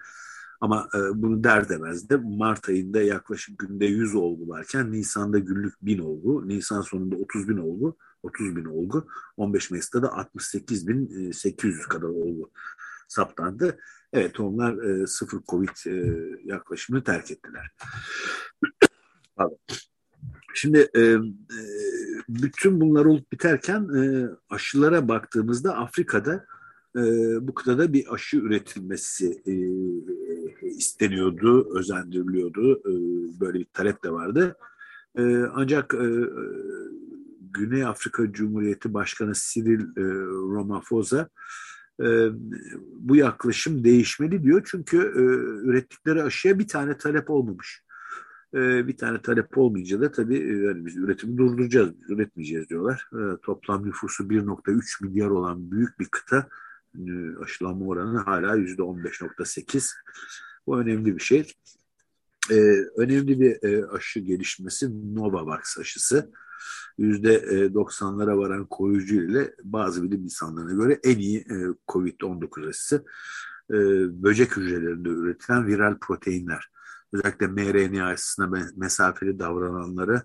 Ama 0.60 0.88
e, 0.94 0.98
bunu 1.22 1.44
der 1.44 1.68
demez 1.68 2.10
de 2.10 2.16
Mart 2.16 2.68
ayında 2.68 3.02
yaklaşık 3.02 3.58
günde 3.58 3.86
100 3.86 4.14
olgu 4.14 4.48
varken 4.48 4.92
Nisan'da 4.92 5.38
günlük 5.38 5.74
1000 5.82 5.98
olgu, 5.98 6.48
Nisan 6.48 6.80
sonunda 6.80 7.16
30 7.16 7.48
bin 7.48 7.56
olgu, 7.56 7.96
30 8.22 8.56
bin 8.56 8.64
olgu, 8.64 9.06
15 9.36 9.70
Mayıs'ta 9.70 10.02
da 10.02 10.12
68 10.12 10.88
bin 10.88 11.30
800 11.32 11.86
kadar 11.86 12.08
olgu 12.08 12.50
saptandı. 13.08 13.78
Evet 14.12 14.40
onlar 14.40 14.78
e, 14.78 15.06
sıfır 15.06 15.40
Covid 15.48 15.86
e, 15.86 16.16
yaklaşımını 16.44 17.04
terk 17.04 17.30
ettiler. 17.30 17.70
Şimdi 20.54 20.88
e, 20.94 21.00
e, 21.00 21.18
bütün 22.28 22.80
bunlar 22.80 23.04
olup 23.04 23.32
biterken 23.32 23.88
e, 23.96 24.28
aşılara 24.50 25.08
baktığımızda 25.08 25.76
Afrika'da 25.76 26.46
e, 26.96 27.00
bu 27.40 27.54
kıtada 27.54 27.92
bir 27.92 28.14
aşı 28.14 28.36
üretilmesi 28.36 29.42
e, 29.46 29.52
isteniyordu, 30.68 31.78
özendiriliyordu. 31.78 32.82
E, 32.86 32.92
böyle 33.40 33.58
bir 33.58 33.64
talep 33.64 34.04
de 34.04 34.12
vardı. 34.12 34.56
E, 35.18 35.44
ancak 35.54 35.94
e, 35.94 36.08
Güney 37.40 37.84
Afrika 37.84 38.32
Cumhuriyeti 38.32 38.94
Başkanı 38.94 39.32
Cyril 39.34 39.80
e, 39.80 40.02
Ramaphosa 40.56 41.28
e, 42.02 42.28
bu 42.96 43.16
yaklaşım 43.16 43.84
değişmeli 43.84 44.42
diyor. 44.42 44.62
Çünkü 44.70 44.96
ürettikleri 45.64 46.22
aşıya 46.22 46.58
bir 46.58 46.68
tane 46.68 46.98
talep 46.98 47.30
olmamış. 47.30 47.82
Bir 48.54 48.96
tane 48.96 49.22
talep 49.22 49.58
olmayınca 49.58 50.00
da 50.00 50.12
tabii 50.12 50.64
yani 50.64 50.86
biz 50.86 50.96
üretimi 50.96 51.38
durduracağız, 51.38 51.90
üretmeyeceğiz 52.08 52.68
diyorlar. 52.68 53.10
Toplam 53.42 53.86
nüfusu 53.86 54.24
1.3 54.24 55.04
milyar 55.04 55.28
olan 55.28 55.70
büyük 55.70 56.00
bir 56.00 56.08
kıta 56.08 56.48
aşılanma 57.42 57.86
oranı 57.86 58.18
hala 58.18 58.56
%15.8. 58.56 59.92
Bu 60.68 60.80
önemli 60.80 61.16
bir 61.16 61.22
şey. 61.22 61.52
E, 62.50 62.54
önemli 62.96 63.40
bir 63.40 63.68
e, 63.68 63.86
aşı 63.86 64.20
gelişmesi 64.20 65.14
Novavax 65.14 65.78
aşısı. 65.78 66.32
%90'lara 66.98 68.32
e, 68.32 68.36
varan 68.36 68.66
koruyucu 68.66 69.14
ile 69.14 69.54
bazı 69.62 70.02
bilim 70.02 70.24
insanlarına 70.24 70.72
göre 70.72 71.00
en 71.04 71.18
iyi 71.18 71.38
e, 71.38 71.56
COVID-19 71.88 72.68
aşısı 72.68 73.04
e, 73.70 73.76
böcek 74.22 74.56
hücrelerinde 74.56 75.08
üretilen 75.08 75.66
viral 75.66 75.98
proteinler. 76.00 76.70
Özellikle 77.12 77.46
mRNA 77.46 78.06
aşısına 78.06 78.70
mesafeli 78.76 79.38
davrananları 79.38 80.22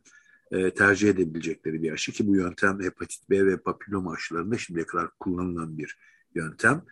tercih 0.75 1.09
edebilecekleri 1.09 1.83
bir 1.83 1.91
aşı 1.91 2.11
ki 2.11 2.27
bu 2.27 2.35
yöntem 2.35 2.81
hepatit 2.81 3.29
B 3.29 3.45
ve 3.45 3.57
papilloma 3.57 4.13
aşılarında 4.13 4.57
şimdiye 4.57 4.85
kadar 4.85 5.09
kullanılan 5.19 5.77
bir 5.77 5.97
yöntem. 6.35 6.83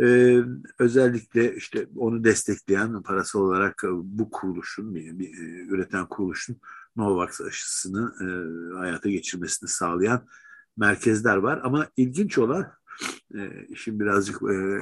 Ee, 0.00 0.40
özellikle 0.78 1.56
işte 1.56 1.88
onu 1.96 2.24
destekleyen 2.24 3.02
parası 3.02 3.38
olarak 3.38 3.82
bu 3.92 4.30
kuruluşun, 4.30 4.94
bir, 4.94 5.18
bir, 5.18 5.34
üreten 5.68 6.06
kuruluşun 6.08 6.56
Novavax 6.96 7.40
aşısını 7.40 8.14
e, 8.20 8.26
hayata 8.78 9.08
geçirmesini 9.08 9.68
sağlayan 9.68 10.26
merkezler 10.76 11.36
var. 11.36 11.60
Ama 11.64 11.88
ilginç 11.96 12.38
olan 12.38 12.72
e, 13.34 13.66
işin 13.68 14.00
birazcık 14.00 14.42
e, 14.42 14.80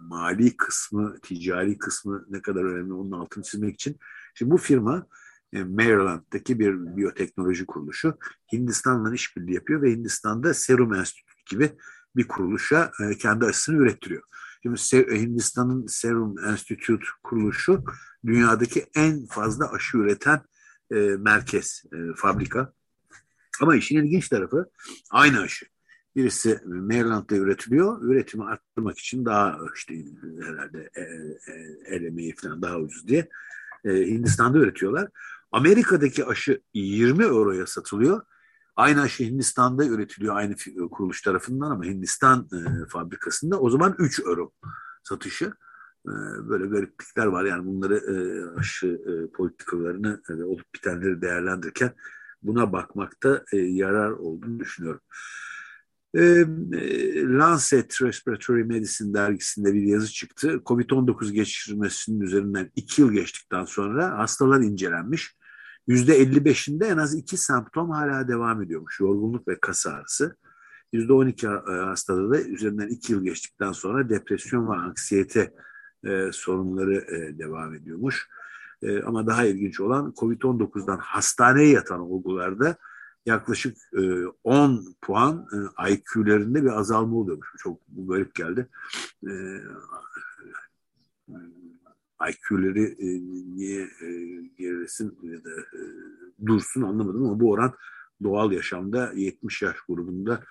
mali 0.00 0.56
kısmı, 0.56 1.18
ticari 1.22 1.78
kısmı 1.78 2.26
ne 2.30 2.42
kadar 2.42 2.64
önemli 2.64 2.92
onun 2.92 3.12
altını 3.12 3.44
çizmek 3.44 3.74
için. 3.74 3.98
Şimdi 4.34 4.50
bu 4.50 4.56
firma 4.56 5.06
e, 5.52 5.64
Maryland'daki 5.64 6.58
bir 6.58 6.96
biyoteknoloji 6.96 7.66
kuruluşu 7.66 8.18
Hindistan'la 8.52 9.14
işbirliği 9.14 9.54
yapıyor 9.54 9.82
ve 9.82 9.90
Hindistan'da 9.92 10.54
Serum 10.54 10.94
Enstitü 10.94 11.32
gibi 11.50 11.72
bir 12.16 12.28
kuruluşa 12.28 12.92
e, 13.00 13.18
kendi 13.18 13.44
aşısını 13.44 13.76
ürettiriyor. 13.76 14.22
Şimdi 14.62 14.78
Hindistan'ın 15.20 15.86
Serum 15.86 16.38
Institute 16.38 17.04
kuruluşu 17.22 17.84
dünyadaki 18.26 18.86
en 18.94 19.26
fazla 19.26 19.72
aşı 19.72 19.96
üreten 19.96 20.40
e, 20.90 20.94
merkez, 20.96 21.84
e, 21.92 21.96
fabrika. 22.16 22.72
Ama 23.60 23.76
işin 23.76 23.98
ilginç 23.98 24.28
tarafı 24.28 24.70
aynı 25.10 25.40
aşı. 25.40 25.66
Birisi 26.16 26.60
Maryland'da 26.64 27.36
üretiliyor. 27.36 28.02
Üretimi 28.02 28.44
arttırmak 28.44 28.98
için 28.98 29.24
daha 29.24 29.58
işte 29.74 29.94
herhalde 30.40 30.90
el 31.86 32.02
emeği 32.04 32.34
falan 32.34 32.62
daha 32.62 32.78
ucuz 32.78 33.08
diye 33.08 33.28
e, 33.84 33.90
Hindistan'da 33.90 34.58
üretiyorlar. 34.58 35.08
Amerika'daki 35.52 36.24
aşı 36.24 36.60
20 36.74 37.24
euroya 37.24 37.66
satılıyor. 37.66 38.22
Aynı 38.76 39.00
aşı 39.00 39.24
Hindistan'da 39.24 39.86
üretiliyor 39.86 40.36
aynı 40.36 40.54
kuruluş 40.90 41.22
tarafından 41.22 41.70
ama 41.70 41.84
Hindistan 41.84 42.48
e, 42.52 42.88
fabrikasında 42.88 43.60
o 43.60 43.70
zaman 43.70 43.94
3 43.98 44.20
euro 44.20 44.52
satışı. 45.02 45.44
E, 46.06 46.12
böyle 46.48 46.66
gariplikler 46.66 47.26
var 47.26 47.44
yani 47.44 47.66
bunları 47.66 47.96
e, 47.96 48.14
aşı 48.58 48.86
e, 48.86 49.32
politikalarını 49.32 50.22
e, 50.30 50.32
olup 50.44 50.74
bitenleri 50.74 51.22
değerlendirirken 51.22 51.94
buna 52.42 52.72
bakmakta 52.72 53.44
e, 53.52 53.56
yarar 53.56 54.10
olduğunu 54.10 54.60
düşünüyorum. 54.60 55.00
E, 56.14 56.20
Lancet 57.24 58.02
Respiratory 58.02 58.64
Medicine 58.64 59.14
dergisinde 59.14 59.74
bir 59.74 59.82
yazı 59.82 60.12
çıktı. 60.12 60.62
Covid-19 60.66 61.32
geçirmesinin 61.32 62.20
üzerinden 62.20 62.70
iki 62.76 63.02
yıl 63.02 63.12
geçtikten 63.12 63.64
sonra 63.64 64.18
hastalar 64.18 64.60
incelenmiş. 64.60 65.36
%55'inde 65.88 66.84
en 66.84 66.98
az 66.98 67.14
iki 67.14 67.36
semptom 67.36 67.90
hala 67.90 68.28
devam 68.28 68.62
ediyormuş. 68.62 69.00
Yorgunluk 69.00 69.48
ve 69.48 69.60
kas 69.60 69.86
ağrısı. 69.86 70.36
%12 70.92 71.84
hastada 71.84 72.30
da 72.30 72.40
üzerinden 72.40 72.88
iki 72.88 73.12
yıl 73.12 73.24
geçtikten 73.24 73.72
sonra 73.72 74.08
depresyon 74.08 74.68
ve 74.68 74.72
anksiyete 74.72 75.54
e, 76.04 76.30
sorunları 76.32 76.94
e, 76.94 77.38
devam 77.38 77.74
ediyormuş. 77.74 78.28
E, 78.82 79.02
ama 79.02 79.26
daha 79.26 79.44
ilginç 79.44 79.80
olan 79.80 80.12
COVID-19'dan 80.16 80.98
hastaneye 80.98 81.68
yatan 81.68 82.00
olgularda 82.00 82.76
yaklaşık 83.26 83.76
e, 83.96 84.26
10 84.44 84.94
puan 85.02 85.46
e, 85.52 85.92
IQ'lerinde 85.92 86.62
bir 86.64 86.78
azalma 86.78 87.16
oluyormuş. 87.16 87.54
Çok 87.58 87.80
garip 87.88 88.34
geldi. 88.34 88.68
E, 89.26 89.32
IQ'leri 92.30 92.84
e, 92.84 93.06
niye 93.56 93.82
e, 93.82 94.08
gerilesin 94.58 95.18
ya 95.22 95.44
da 95.44 95.50
e, 95.50 95.80
dursun 96.46 96.82
anlamadım 96.82 97.24
ama 97.24 97.40
bu 97.40 97.50
oran 97.50 97.74
doğal 98.22 98.52
yaşamda 98.52 99.12
70 99.14 99.62
yaş 99.62 99.76
grubunda 99.88 100.44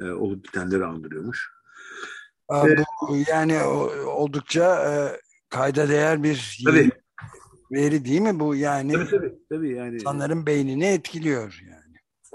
e, 0.00 0.04
olup 0.04 0.44
bitenleri 0.44 0.84
andırıyormuş. 0.84 1.50
Aa, 2.48 2.66
bu, 3.08 3.16
yani 3.30 3.62
oldukça 4.06 4.90
e, 4.90 5.20
kayda 5.48 5.88
değer 5.88 6.22
bir 6.22 6.62
tabii. 6.64 6.90
veri 7.72 8.04
değil 8.04 8.20
mi 8.20 8.40
bu 8.40 8.54
yani? 8.54 8.92
Tabii 8.92 9.10
tabii. 9.10 9.34
tabii 9.48 9.74
yani. 9.74 9.94
İnsanların 9.94 10.46
beynini 10.46 10.86
etkiliyor 10.86 11.60
yani. 11.70 11.78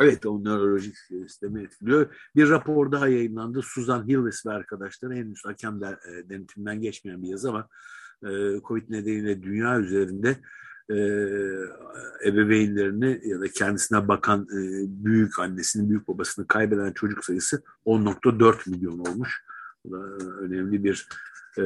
Evet 0.02 0.26
o 0.26 0.44
nörolojik 0.44 0.96
sistemi 0.98 1.64
etkiliyor. 1.64 2.16
Bir 2.36 2.50
rapor 2.50 2.92
daha 2.92 3.08
yayınlandı. 3.08 3.62
Susan 3.62 4.08
Hillis 4.08 4.46
ve 4.46 4.52
arkadaşları 4.52 5.14
henüz 5.14 5.46
hakem 5.46 5.82
de, 5.82 5.86
e, 5.86 6.30
denetiminden 6.30 6.82
geçmeyen 6.82 7.24
bir 7.24 7.28
yazı 7.28 7.50
ama 7.50 7.68
e, 8.30 8.62
Covid 8.68 8.90
nedeniyle 8.90 9.44
dünya 9.44 9.80
üzerinde 9.80 10.36
e, 10.90 10.96
ebeveynlerini 12.26 13.22
ya 13.26 13.42
da 13.42 13.48
kendisine 13.48 14.08
bakan 14.08 14.42
e, 14.42 14.60
büyük 15.06 15.40
annesini, 15.40 15.90
büyük 15.90 16.08
babasını 16.08 16.48
kaybeden 16.48 16.92
çocuk 16.92 17.26
sayısı 17.26 17.64
10.4 17.86 18.70
milyon 18.70 19.00
olmuş. 19.00 19.44
Bu 19.86 19.92
da 19.92 19.98
önemli 20.40 20.84
bir 20.84 21.08
e, 21.58 21.64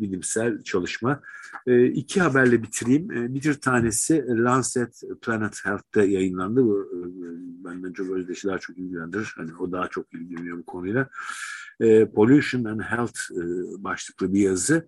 bilimsel 0.00 0.62
çalışma. 0.62 1.20
E, 1.66 1.86
iki 1.86 2.20
haberle 2.20 2.62
bitireyim. 2.62 3.12
E, 3.12 3.34
bir 3.34 3.54
tanesi 3.54 4.24
Lancet 4.28 5.02
Planet 5.22 5.64
Health'te 5.64 6.04
yayınlandı. 6.04 6.64
Bu 6.64 6.90
e, 6.92 6.98
benden 7.64 7.92
çok 7.92 8.10
özdeşi 8.10 8.48
daha 8.48 8.58
çok 8.58 8.78
ilgilendirir. 8.78 9.32
Hani 9.36 9.50
o 9.56 9.72
daha 9.72 9.88
çok 9.88 10.14
ilgileniyor 10.14 10.58
bu 10.58 10.64
konuyla. 10.64 11.08
E, 11.80 12.10
Pollution 12.10 12.64
and 12.64 12.80
Health 12.80 13.18
e, 13.32 13.42
başlıklı 13.84 14.32
bir 14.32 14.40
yazı. 14.40 14.74
E, 14.74 14.84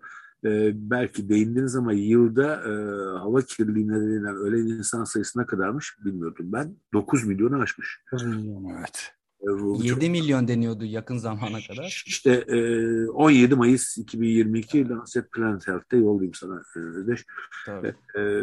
belki 0.75 1.29
değindiniz 1.29 1.77
ama 1.77 1.93
yılda 1.93 2.55
e, 2.55 2.73
hava 3.19 3.43
kirliliği 3.43 3.89
nedeniyle 3.89 4.29
ölen 4.29 4.67
insan 4.67 5.05
sayısı 5.05 5.41
ne 5.41 5.47
kadarmış 5.47 5.97
bilmiyordum 6.05 6.53
ben. 6.53 6.77
9 6.95 7.25
milyonu 7.25 7.63
aşmış. 7.63 8.01
9 8.13 8.27
milyon 8.27 8.65
evet. 8.65 9.13
7 9.41 9.89
çok... 9.89 10.03
milyon 10.03 10.49
deniyordu 10.49 10.85
yakın 10.85 11.19
zamana 11.19 11.59
kadar. 11.69 12.05
İşte 12.07 12.45
e, 12.49 13.09
17 13.09 13.55
Mayıs 13.55 13.99
2022 13.99 14.89
Lancet 14.89 15.33
Planet 15.33 15.69
Health'te 15.69 15.97
yollayayım 15.97 16.35
sana 16.35 16.63
Özdeş. 16.77 17.25
E, 17.69 18.21
e, 18.21 18.43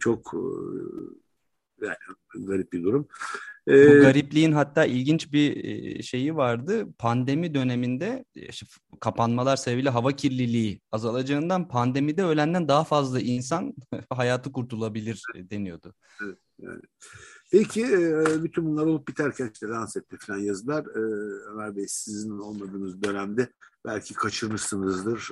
çok 0.00 0.34
Yani 1.82 1.96
garip 2.46 2.72
bir 2.72 2.82
durum. 2.82 3.08
Bu 3.68 3.72
ee, 3.72 3.98
garipliğin 4.00 4.52
hatta 4.52 4.84
ilginç 4.84 5.32
bir 5.32 5.64
e, 5.64 6.02
şeyi 6.02 6.36
vardı. 6.36 6.86
Pandemi 6.98 7.54
döneminde 7.54 8.24
e, 8.36 8.48
kapanmalar 9.00 9.56
sebebiyle 9.56 9.90
hava 9.90 10.12
kirliliği 10.12 10.80
azalacağından 10.92 11.68
pandemide 11.68 12.24
ölenden 12.24 12.68
daha 12.68 12.84
fazla 12.84 13.20
insan 13.20 13.74
hayatı 14.10 14.52
kurtulabilir 14.52 15.22
e, 15.34 15.50
deniyordu. 15.50 15.94
Evet. 16.62 16.80
Peki 17.52 17.84
bütün 18.42 18.66
bunlar 18.66 18.86
olup 18.86 19.08
biterken 19.08 19.50
işte 19.52 19.66
Lancet'te 19.66 20.16
falan 20.16 20.38
yazılar 20.38 20.86
Ömer 21.52 21.76
Bey 21.76 21.84
sizin 21.88 22.38
olmadığınız 22.38 23.02
dönemde 23.02 23.52
belki 23.84 24.14
kaçırmışsınızdır 24.14 25.28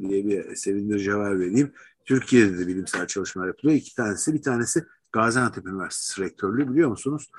diye 0.00 0.26
bir 0.26 0.56
sevindirici 0.56 1.10
haber 1.10 1.40
vereyim. 1.40 1.72
Türkiye'de 2.04 2.58
de 2.58 2.66
bilimsel 2.66 3.06
çalışmalar 3.06 3.46
yapılıyor. 3.46 3.78
İki 3.78 3.94
tanesi 3.94 4.34
bir 4.34 4.42
tanesi 4.42 4.84
Gaziantep 5.12 5.66
Üniversitesi 5.66 6.22
rektörlüğü 6.22 6.70
biliyor 6.70 6.90
musunuz? 6.90 7.30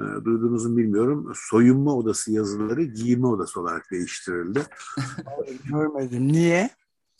E, 0.00 0.04
duyduğunuzu 0.24 0.76
bilmiyorum. 0.76 1.32
Soyunma 1.34 1.96
odası 1.96 2.32
yazıları 2.32 2.82
giyinme 2.82 3.26
odası 3.26 3.60
olarak 3.60 3.90
değiştirildi. 3.90 4.60
Görmedim. 5.64 6.28
Niye? 6.28 6.70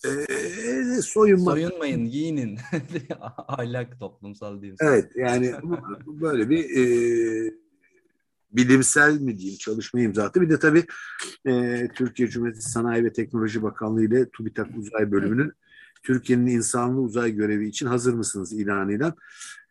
Ee, 0.06 1.02
soyunma. 1.02 1.50
Soyunmayın, 1.50 2.10
giyinin. 2.10 2.58
Ahlak 3.48 3.98
toplumsal 4.00 4.60
diyeyim. 4.60 4.76
Evet, 4.80 5.12
yani 5.16 5.54
böyle 6.06 6.50
bir 6.50 6.64
e, 6.76 7.54
bilimsel 8.52 9.20
mi 9.20 9.38
diyeyim 9.38 9.58
çalışma 9.58 10.00
imza 10.00 10.24
attı. 10.24 10.40
Bir 10.40 10.50
de 10.50 10.58
tabii 10.58 10.84
e, 11.46 11.88
Türkiye 11.94 12.28
Cumhuriyeti 12.28 12.70
Sanayi 12.70 13.04
ve 13.04 13.12
Teknoloji 13.12 13.62
Bakanlığı 13.62 14.04
ile 14.04 14.30
TÜBİTAK 14.30 14.68
Uzay 14.76 15.12
Bölümünün 15.12 15.52
Türkiye'nin 16.02 16.46
insanlı 16.46 17.00
uzay 17.00 17.32
görevi 17.32 17.68
için 17.68 17.86
hazır 17.86 18.14
mısınız 18.14 18.52
ilanıyla 18.52 19.14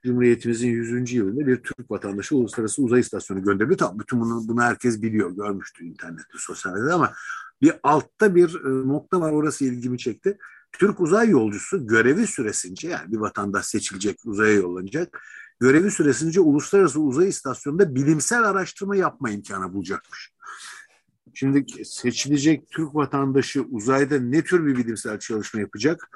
Cumhuriyetimizin 0.03 0.69
100. 0.69 1.13
yılında 1.13 1.47
bir 1.47 1.57
Türk 1.57 1.91
vatandaşı 1.91 2.35
uluslararası 2.35 2.81
uzay 2.81 2.99
istasyonu 2.99 3.43
gönderildi. 3.43 3.77
Tabii 3.77 3.99
bütün 3.99 4.21
bunu, 4.21 4.47
bunu 4.47 4.61
herkes 4.61 5.01
biliyor, 5.01 5.31
görmüştü 5.31 5.85
internette, 5.85 6.37
sosyal 6.37 6.73
medyada 6.73 6.95
ama 6.95 7.13
bir 7.61 7.73
altta 7.83 8.35
bir 8.35 8.55
e, 8.65 8.87
nokta 8.87 9.21
var 9.21 9.31
orası 9.31 9.65
ilgimi 9.65 9.97
çekti. 9.97 10.37
Türk 10.71 10.99
uzay 10.99 11.29
yolcusu 11.29 11.87
görevi 11.87 12.27
süresince 12.27 12.87
yani 12.87 13.11
bir 13.11 13.17
vatandaş 13.17 13.65
seçilecek, 13.65 14.19
uzaya 14.25 14.53
yollanacak. 14.53 15.21
Görevi 15.59 15.91
süresince 15.91 16.39
uluslararası 16.39 16.99
uzay 17.01 17.29
istasyonunda 17.29 17.95
bilimsel 17.95 18.43
araştırma 18.43 18.95
yapma 18.95 19.29
imkanı 19.29 19.73
bulacakmış. 19.73 20.31
Şimdi 21.33 21.85
seçilecek 21.85 22.71
Türk 22.71 22.95
vatandaşı 22.95 23.61
uzayda 23.61 24.19
ne 24.19 24.43
tür 24.43 24.65
bir 24.65 24.77
bilimsel 24.77 25.19
çalışma 25.19 25.59
yapacak? 25.59 26.09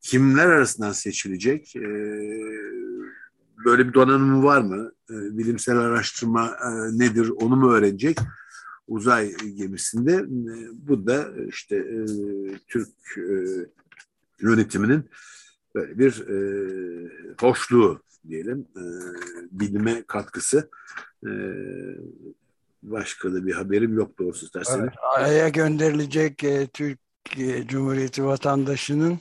Kimler 0.00 0.46
arasından 0.46 0.92
seçilecek? 0.92 1.76
Ee, 1.76 1.80
böyle 3.64 3.88
bir 3.88 3.94
donanımı 3.94 4.44
var 4.44 4.60
mı? 4.60 4.92
Ee, 5.10 5.38
bilimsel 5.38 5.78
araştırma 5.78 6.46
e, 6.46 6.98
nedir 6.98 7.28
onu 7.28 7.56
mu 7.56 7.72
öğrenecek? 7.72 8.18
Uzay 8.86 9.34
gemisinde 9.34 10.12
e, 10.12 10.26
bu 10.72 11.06
da 11.06 11.28
işte 11.48 11.76
e, 11.76 12.06
Türk 12.68 12.88
e, 13.16 13.34
yönetiminin 14.40 15.10
böyle 15.74 15.98
bir 15.98 16.24
hoşluğu 17.40 18.02
diyelim 18.28 18.66
bilime 19.50 20.02
katkısı 20.06 20.70
başka 22.82 23.32
da 23.32 23.46
bir 23.46 23.52
haberim 23.52 23.96
yok 23.96 24.18
doğrusu 24.18 24.46
isterseniz. 24.46 24.80
Evet, 24.80 24.92
Ay'a 25.16 25.48
gönderilecek 25.48 26.44
Türk 26.72 26.98
Cumhuriyeti 27.68 28.24
vatandaşının 28.24 29.18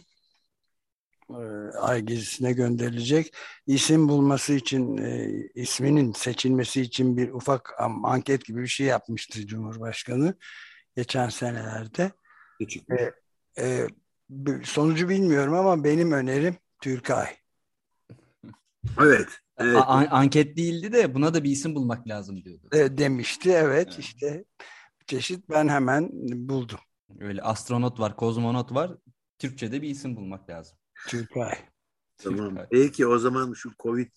ay 1.82 2.02
gezisine 2.02 2.54
gönderilecek. 2.54 3.34
İsim 3.68 4.10
bulması 4.10 4.54
için, 4.54 4.98
e, 4.98 5.30
isminin 5.56 6.13
seçilmesi 6.13 6.82
için 6.82 7.18
bir 7.18 7.30
ufak 7.30 7.74
anket 8.04 8.46
gibi 8.46 8.62
bir 8.62 8.68
şey 8.68 8.88
yapmıştı 8.88 9.48
Cumhurbaşkanı 9.48 10.36
geçen 10.96 11.30
senelerde. 11.30 12.12
E, 12.92 13.13
e, 13.60 13.88
sonucu 14.63 15.10
bilmiyorum 15.10 15.54
ama 15.54 15.84
benim 15.84 16.12
önerim 16.12 16.56
Türkay. 16.82 17.28
Evet. 19.02 19.28
evet. 19.58 19.84
An 19.86 20.08
anket 20.12 20.58
değildi 20.58 20.92
de 20.92 21.16
buna 21.16 21.34
da 21.34 21.44
bir 21.44 21.52
isim 21.52 21.76
bulmak 21.76 22.08
lazım 22.08 22.44
diyordu. 22.44 22.68
E, 22.74 22.98
demişti 22.98 23.50
evet, 23.50 23.88
evet 23.88 24.00
işte 24.00 24.46
çeşit 25.08 25.50
ben 25.50 25.68
hemen 25.68 26.10
buldum. 26.50 26.80
Öyle 27.20 27.42
astronot 27.42 28.00
var, 28.00 28.16
kozmonot 28.16 28.74
var. 28.74 28.92
Türkçe'de 29.40 29.82
bir 29.82 29.90
isim 29.90 30.16
bulmak 30.16 30.50
lazım. 30.50 30.78
Türkay. 31.07 31.53
Tamam. 32.17 32.57
Peki 32.71 33.07
o 33.07 33.17
zaman 33.17 33.53
şu 33.53 33.71
Covid 33.79 34.12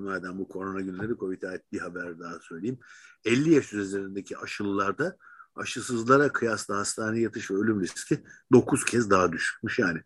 madem 0.00 0.38
bu 0.38 0.48
korona 0.48 0.80
günleri 0.80 1.16
Covid'e 1.16 1.48
ait 1.48 1.62
bir 1.72 1.78
haber 1.78 2.20
daha 2.20 2.38
söyleyeyim. 2.38 2.78
50 3.24 3.54
yaş 3.54 3.72
üzerindeki 3.72 4.38
aşılılarda 4.38 5.16
aşısızlara 5.54 6.32
kıyasla 6.32 6.76
hastane 6.76 7.20
yatış 7.20 7.50
ve 7.50 7.54
ölüm 7.54 7.80
riski 7.80 8.18
9 8.52 8.84
kez 8.84 9.10
daha 9.10 9.32
düşükmüş 9.32 9.78
yani. 9.78 10.02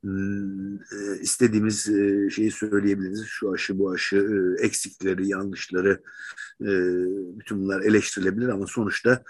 Hmm, 0.00 0.74
e, 0.76 1.20
istediğimiz 1.20 1.88
e, 1.88 2.30
şeyi 2.30 2.50
söyleyebiliriz. 2.50 3.24
Şu 3.26 3.52
aşı, 3.52 3.78
bu 3.78 3.90
aşı, 3.90 4.16
e, 4.16 4.64
eksikleri, 4.64 5.28
yanlışları 5.28 6.02
bütün 7.38 7.60
bunlar 7.60 7.80
eleştirilebilir 7.80 8.48
ama 8.48 8.66
sonuçta 8.66 9.22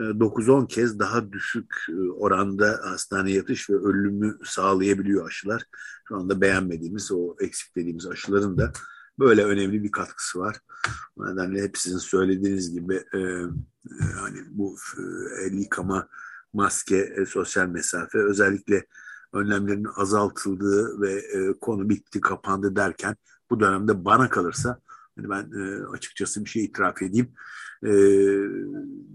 9-10 0.00 0.68
kez 0.68 0.98
daha 0.98 1.32
düşük 1.32 1.74
oranda 2.16 2.80
hastane 2.84 3.30
yatış 3.30 3.70
ve 3.70 3.74
ölümü 3.74 4.38
sağlayabiliyor 4.44 5.26
aşılar. 5.26 5.62
Şu 6.08 6.16
anda 6.16 6.40
beğenmediğimiz 6.40 7.12
o 7.12 7.36
eksik 7.40 7.76
dediğimiz 7.76 8.06
aşıların 8.06 8.58
da 8.58 8.72
böyle 9.18 9.44
önemli 9.44 9.82
bir 9.82 9.90
katkısı 9.90 10.38
var. 10.38 10.60
O 11.16 11.26
nedenle 11.26 11.62
hep 11.62 11.78
sizin 11.78 11.98
söylediğiniz 11.98 12.72
gibi 12.72 12.94
e, 13.14 13.18
e, 13.18 14.04
hani 14.20 14.38
bu 14.50 14.76
e, 14.98 15.02
el 15.44 15.52
yıkama, 15.52 16.08
maske, 16.52 16.96
e, 16.96 17.26
sosyal 17.26 17.66
mesafe 17.66 18.18
özellikle 18.18 18.86
önlemlerin 19.32 19.86
azaltıldığı 19.96 21.00
ve 21.00 21.12
e, 21.12 21.58
konu 21.60 21.88
bitti, 21.88 22.20
kapandı 22.20 22.76
derken 22.76 23.16
bu 23.50 23.60
dönemde 23.60 24.04
bana 24.04 24.30
kalırsa 24.30 24.80
hani 25.16 25.30
ben 25.30 25.60
e, 25.60 25.86
açıkçası 25.86 26.44
bir 26.44 26.50
şey 26.50 26.64
itiraf 26.64 27.02
edeyim. 27.02 27.32
E, 27.86 27.92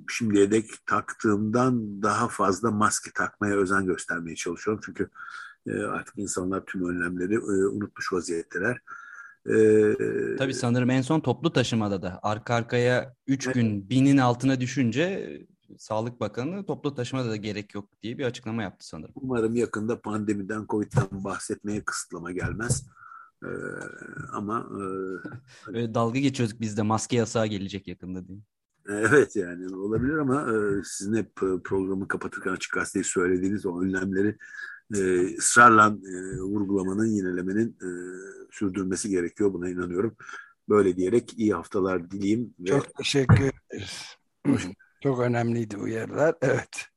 şimdiye 0.09 0.51
dek 0.51 0.65
taktığımdan 0.85 2.01
daha 2.01 2.27
fazla 2.27 2.71
maske 2.71 3.11
takmaya 3.15 3.55
özen 3.55 3.85
göstermeye 3.85 4.35
çalışıyorum. 4.35 4.81
Çünkü 4.85 5.09
e, 5.67 5.77
artık 5.77 6.17
insanlar 6.17 6.65
tüm 6.65 6.89
önlemleri 6.89 7.33
e, 7.33 7.67
unutmuş 7.67 8.13
vaziyetteler. 8.13 8.81
Ee, 9.49 9.95
Tabii 10.37 10.53
sanırım 10.53 10.89
en 10.89 11.01
son 11.01 11.19
toplu 11.19 11.53
taşımada 11.53 12.01
da 12.01 12.19
arka 12.23 12.55
arkaya 12.55 13.15
3 13.27 13.45
evet. 13.45 13.55
gün 13.55 13.89
binin 13.89 14.17
altına 14.17 14.61
düşünce 14.61 15.37
Sağlık 15.77 16.19
Bakanı 16.19 16.65
toplu 16.65 16.95
taşımada 16.95 17.29
da 17.29 17.35
gerek 17.35 17.75
yok 17.75 17.89
diye 18.03 18.17
bir 18.17 18.25
açıklama 18.25 18.63
yaptı 18.63 18.87
sanırım. 18.87 19.11
Umarım 19.15 19.55
yakında 19.55 20.01
pandemiden, 20.01 20.65
Covid'den 20.69 21.23
bahsetmeye 21.23 21.85
kısıtlama 21.85 22.31
gelmez. 22.31 22.85
Ee, 23.43 23.47
ama... 24.33 24.69
E, 24.71 24.83
Öyle 25.67 25.93
dalga 25.93 26.19
geçiyorduk 26.19 26.61
biz 26.61 26.77
de 26.77 26.81
maske 26.81 27.15
yasağı 27.17 27.47
gelecek 27.47 27.87
yakında 27.87 28.27
diye. 28.27 28.37
Evet 28.89 29.35
yani 29.35 29.75
olabilir 29.75 30.17
ama 30.17 30.41
e, 30.41 30.83
sizin 30.83 31.15
hep 31.15 31.35
programı 31.63 32.07
kapatırken 32.07 32.51
açık 32.51 32.73
gazeteyi 32.73 33.03
söylediğiniz 33.03 33.65
o 33.65 33.81
önlemleri 33.81 34.37
e, 34.95 35.25
ısrarla 35.37 35.97
e, 36.05 36.39
vurgulamanın, 36.39 37.05
yinelemenin 37.05 37.77
e, 37.81 37.89
sürdürmesi 38.51 39.09
gerekiyor. 39.09 39.53
Buna 39.53 39.69
inanıyorum. 39.69 40.15
Böyle 40.69 40.97
diyerek 40.97 41.39
iyi 41.39 41.53
haftalar 41.53 42.11
dileyim. 42.11 42.53
Ve... 42.59 42.65
Çok 42.65 42.95
teşekkür 42.95 43.51
ederiz. 43.71 44.17
Çok 45.03 45.19
önemliydi 45.19 45.77
uyarılar. 45.77 46.35
Evet. 46.41 46.87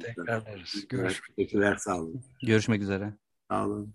Tekrarlarız. 0.00 0.88
Görüşmek 0.88 1.36
Teşekkürler. 1.36 1.76
Sağ 1.76 2.00
olun. 2.00 2.22
Görüşmek 2.42 2.82
üzere. 2.82 3.14
Sağ 3.50 3.66
olun. 3.66 3.94